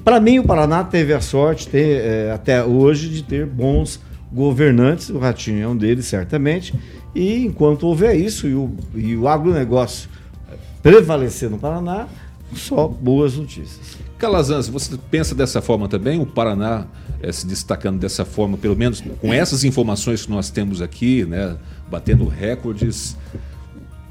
[0.03, 3.99] Para mim, o Paraná teve a sorte, ter, eh, até hoje, de ter bons
[4.31, 5.09] governantes.
[5.09, 6.73] O Ratinho é um deles, certamente.
[7.13, 10.09] E enquanto houver isso e o, e o agronegócio
[10.81, 12.07] prevalecer no Paraná,
[12.53, 13.97] só boas notícias.
[14.17, 16.19] Calazans, você pensa dessa forma também?
[16.19, 16.85] O Paraná
[17.21, 21.55] eh, se destacando dessa forma, pelo menos com essas informações que nós temos aqui, né,
[21.89, 23.17] batendo recordes,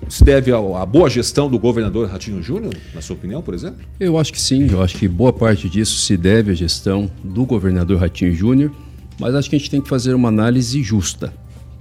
[0.09, 3.81] se deve à boa gestão do governador Ratinho Júnior, na sua opinião, por exemplo?
[3.99, 7.45] Eu acho que sim, eu acho que boa parte disso se deve à gestão do
[7.45, 8.73] governador Ratinho Júnior,
[9.19, 11.33] mas acho que a gente tem que fazer uma análise justa.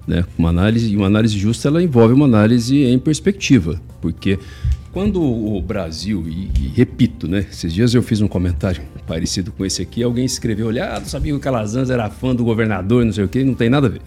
[0.08, 0.26] Né?
[0.38, 4.40] Uma análise, uma análise justa ela envolve uma análise em perspectiva, porque
[4.92, 7.46] quando o Brasil, e, e repito, né?
[7.50, 11.06] esses dias eu fiz um comentário parecido com esse aqui, alguém escreveu, olha, ah, não
[11.06, 13.88] sabia que o Calazans era fã do governador, não sei o quê, não tem nada
[13.88, 14.02] a ver.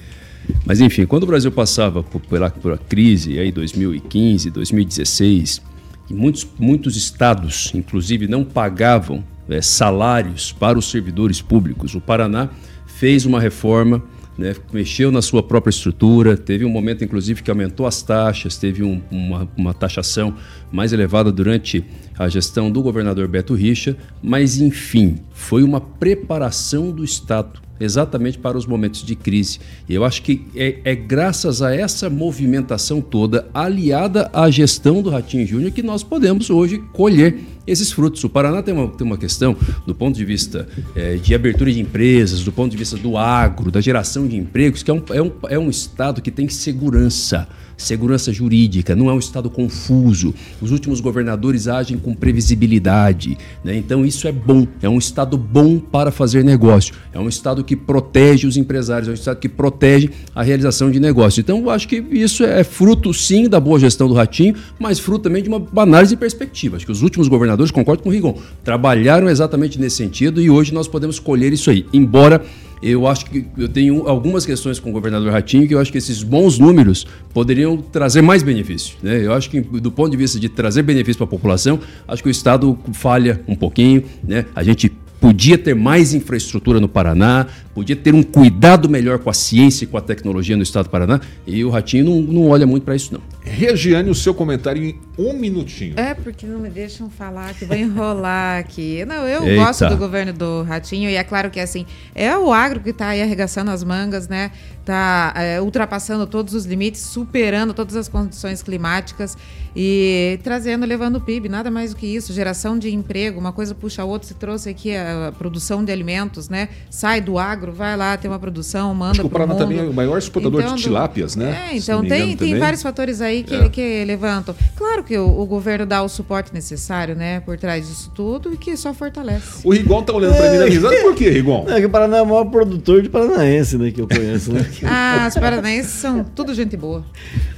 [0.65, 5.63] Mas enfim, quando o Brasil passava por, pela, por a crise, aí 2015, 2016,
[6.11, 11.95] e muitos, muitos estados, inclusive, não pagavam eh, salários para os servidores públicos.
[11.95, 12.51] O Paraná
[12.87, 14.03] fez uma reforma,
[14.37, 18.83] né, mexeu na sua própria estrutura, teve um momento, inclusive, que aumentou as taxas, teve
[18.83, 20.35] um- uma, uma taxação
[20.71, 21.85] mais elevada durante
[22.19, 28.57] a gestão do governador Beto Richa, mas, enfim, foi uma preparação do Estado exatamente para
[28.57, 29.59] os momentos de crise.
[29.89, 35.11] E eu acho que é, é graças a essa movimentação toda, aliada à gestão do
[35.11, 38.23] Ratinho Júnior, que nós podemos hoje colher esses frutos.
[38.25, 39.57] O Paraná tem uma, tem uma questão,
[39.87, 43.71] do ponto de vista eh, de abertura de empresas, do ponto de vista do agro,
[43.71, 47.49] da geração de empregos, que é um, é um, é um estado que tem segurança
[47.83, 50.35] segurança jurídica, não é um Estado confuso.
[50.61, 53.37] Os últimos governadores agem com previsibilidade.
[53.65, 53.77] Né?
[53.77, 54.67] Então, isso é bom.
[54.81, 56.95] É um Estado bom para fazer negócio.
[57.13, 61.01] É um Estado que protege os empresários, é um Estado que protege a realização de
[61.01, 61.41] negócio.
[61.41, 65.25] Então, eu acho que isso é fruto, sim, da boa gestão do Ratinho, mas fruto
[65.25, 66.77] também de uma análise de perspectiva.
[66.77, 70.73] Acho que os últimos governadores, concordo com o Rigon, trabalharam exatamente nesse sentido e hoje
[70.73, 71.87] nós podemos colher isso aí.
[71.93, 72.43] Embora
[72.83, 75.99] eu acho que eu tenho algumas questões com o governador Ratinho que eu acho que
[75.99, 78.97] esses bons números poderiam trazer mais benefício.
[79.01, 79.25] Né?
[79.25, 81.79] Eu acho que, do ponto de vista de trazer benefício para a população,
[82.09, 84.03] acho que o Estado falha um pouquinho.
[84.25, 84.47] Né?
[84.53, 89.35] A gente podia ter mais infraestrutura no Paraná, podia ter um cuidado melhor com a
[89.35, 92.67] ciência e com a tecnologia no Estado do Paraná, e o Ratinho não, não olha
[92.67, 93.21] muito para isso, não.
[93.45, 95.95] Regiane, o seu comentário em um minutinho.
[95.99, 99.05] É, porque não me deixam falar, que vai enrolar aqui.
[99.05, 99.65] Não, eu Eita.
[99.65, 103.09] gosto do governo do Ratinho e é claro que assim, é o agro que está
[103.09, 104.53] aí arregaçando as mangas, né?
[104.85, 109.37] Tá é, ultrapassando todos os limites, superando todas as condições climáticas
[109.77, 113.75] e trazendo, levando o PIB, nada mais do que isso, geração de emprego, uma coisa
[113.75, 116.69] puxa a outra, se trouxe aqui a produção de alimentos, né?
[116.91, 119.63] Sai do agro, vai lá, tem uma produção, manda que o Paraná mundo.
[119.63, 121.69] também é o maior exportador Então, de tilápias, né?
[121.73, 122.59] É, então tem, engano tem também.
[122.59, 123.69] vários fatores aí que, É.
[123.69, 124.55] que levantam.
[124.77, 128.57] Claro que o, o governo dá o suporte necessário, né, por trás disso tudo e
[128.57, 129.61] que só fortalece.
[129.65, 131.67] O Rigon tá olhando pra mim na risada, por quê, Rigon?
[131.69, 134.67] É que o Paraná é o maior produtor de paranaense, né, que eu conheço, né?
[134.85, 137.05] Ah, os paranaenses são tudo gente boa.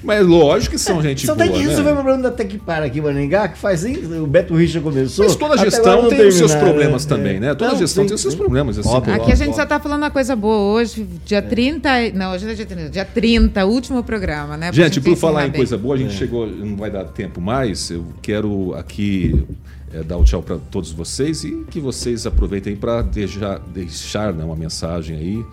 [0.03, 1.69] Mas lógico que são gente Só boa, tem que né?
[1.71, 5.25] resolver o problema da Tecpar aqui em Maringá, que faz hein, o Beto Richa começou.
[5.25, 7.17] Mas toda gestão tem os seus terminaram, problemas né?
[7.17, 7.55] também, né?
[7.55, 8.79] Toda Não, gestão sim, tem os seus problemas.
[8.79, 12.03] Assim, Óbvio, Aqui a gente só tá falando uma coisa boa hoje, dia 30.
[12.03, 14.71] e- Não, hoje não é dia 30, dia 30, último programa, né?
[14.73, 15.59] pra Gente, por falar em bem.
[15.59, 16.03] coisa boa, a É.
[16.03, 17.91] gente chegou, não vai dar tempo mais.
[17.91, 19.45] Eu quero aqui
[19.93, 24.43] é, dar o tchau para todos vocês e que vocês aproveitem para deixar, deixar né,
[24.45, 25.45] uma mensagem aí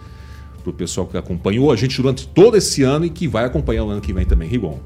[0.64, 3.84] para o pessoal que acompanhou a gente durante todo esse ano e que vai acompanhar
[3.84, 4.48] o ano que vem também.
[4.48, 4.80] Rigon.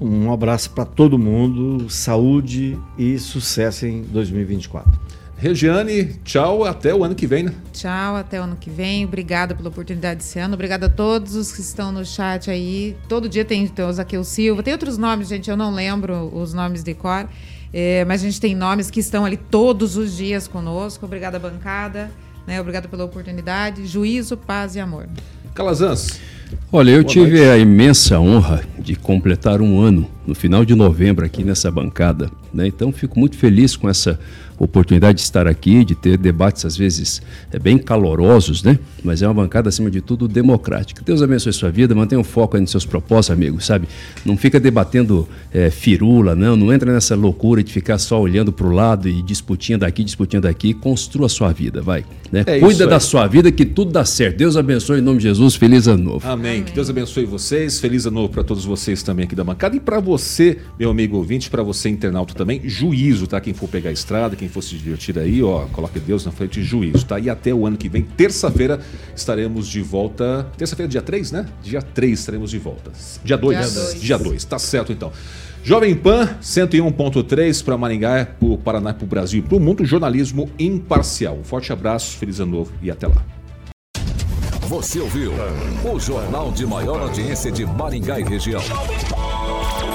[0.00, 4.88] Um abraço para todo mundo, saúde e sucesso em 2024.
[5.38, 7.52] Regiane, tchau, até o ano que vem, né?
[7.72, 9.04] Tchau, até o ano que vem.
[9.04, 10.54] Obrigada pela oportunidade desse ano.
[10.54, 12.96] Obrigada a todos os que estão no chat aí.
[13.06, 14.62] Todo dia tem, tem o Zaqueu Silva.
[14.62, 17.28] Tem outros nomes, gente, eu não lembro os nomes de cor.
[17.70, 21.04] É, mas a gente tem nomes que estão ali todos os dias conosco.
[21.04, 22.10] Obrigada, bancada.
[22.46, 22.58] Né?
[22.58, 23.86] Obrigada pela oportunidade.
[23.86, 25.06] Juízo, paz e amor.
[25.54, 26.18] Calazans.
[26.72, 27.50] Olha, eu Boa tive noite.
[27.50, 32.30] a imensa honra de completar um ano no final de novembro aqui nessa bancada.
[32.52, 32.66] Né?
[32.66, 34.18] Então fico muito feliz com essa
[34.58, 37.20] oportunidade de estar aqui, de ter debates às vezes
[37.52, 38.78] é, bem calorosos, né?
[39.04, 41.02] Mas é uma bancada acima de tudo democrática.
[41.04, 43.86] Deus abençoe sua vida, mantenha o foco aí nos seus propósitos, amigo, sabe?
[44.24, 46.56] Não fica debatendo é, firula, não.
[46.56, 50.40] Não entra nessa loucura de ficar só olhando para o lado e disputinha daqui, disputinha
[50.40, 50.72] daqui.
[50.72, 52.04] Construa a sua vida, vai.
[52.32, 52.42] Né?
[52.46, 54.38] É Cuida da sua vida que tudo dá certo.
[54.38, 55.54] Deus abençoe em nome de Jesus.
[55.54, 56.28] Feliz ano novo.
[56.28, 56.62] Amém.
[56.62, 57.78] Que Deus abençoe vocês.
[57.78, 59.76] Feliz ano novo para todos vocês também aqui da bancada.
[59.76, 60.15] E para você,
[60.78, 63.40] meu amigo ouvinte, para você, internauta também, juízo, tá?
[63.40, 66.62] Quem for pegar a estrada, quem for se divertir aí, ó, coloque Deus na frente,
[66.62, 67.18] juízo, tá?
[67.18, 68.80] E até o ano que vem, terça-feira,
[69.14, 70.46] estaremos de volta.
[70.56, 71.46] Terça-feira, dia 3, né?
[71.62, 72.90] Dia 3 estaremos de volta.
[73.24, 73.58] Dia 2.
[73.58, 74.00] Dia dois.
[74.00, 75.12] Dia 2, tá certo então.
[75.62, 79.84] Jovem Pan 101.3 para Maringá, para o Paraná, para o Brasil e para o mundo,
[79.84, 81.36] jornalismo imparcial.
[81.36, 83.24] Um forte abraço, feliz ano novo e até lá.
[84.68, 85.32] Você ouviu
[85.84, 88.62] o jornal de maior audiência de Maringá e região.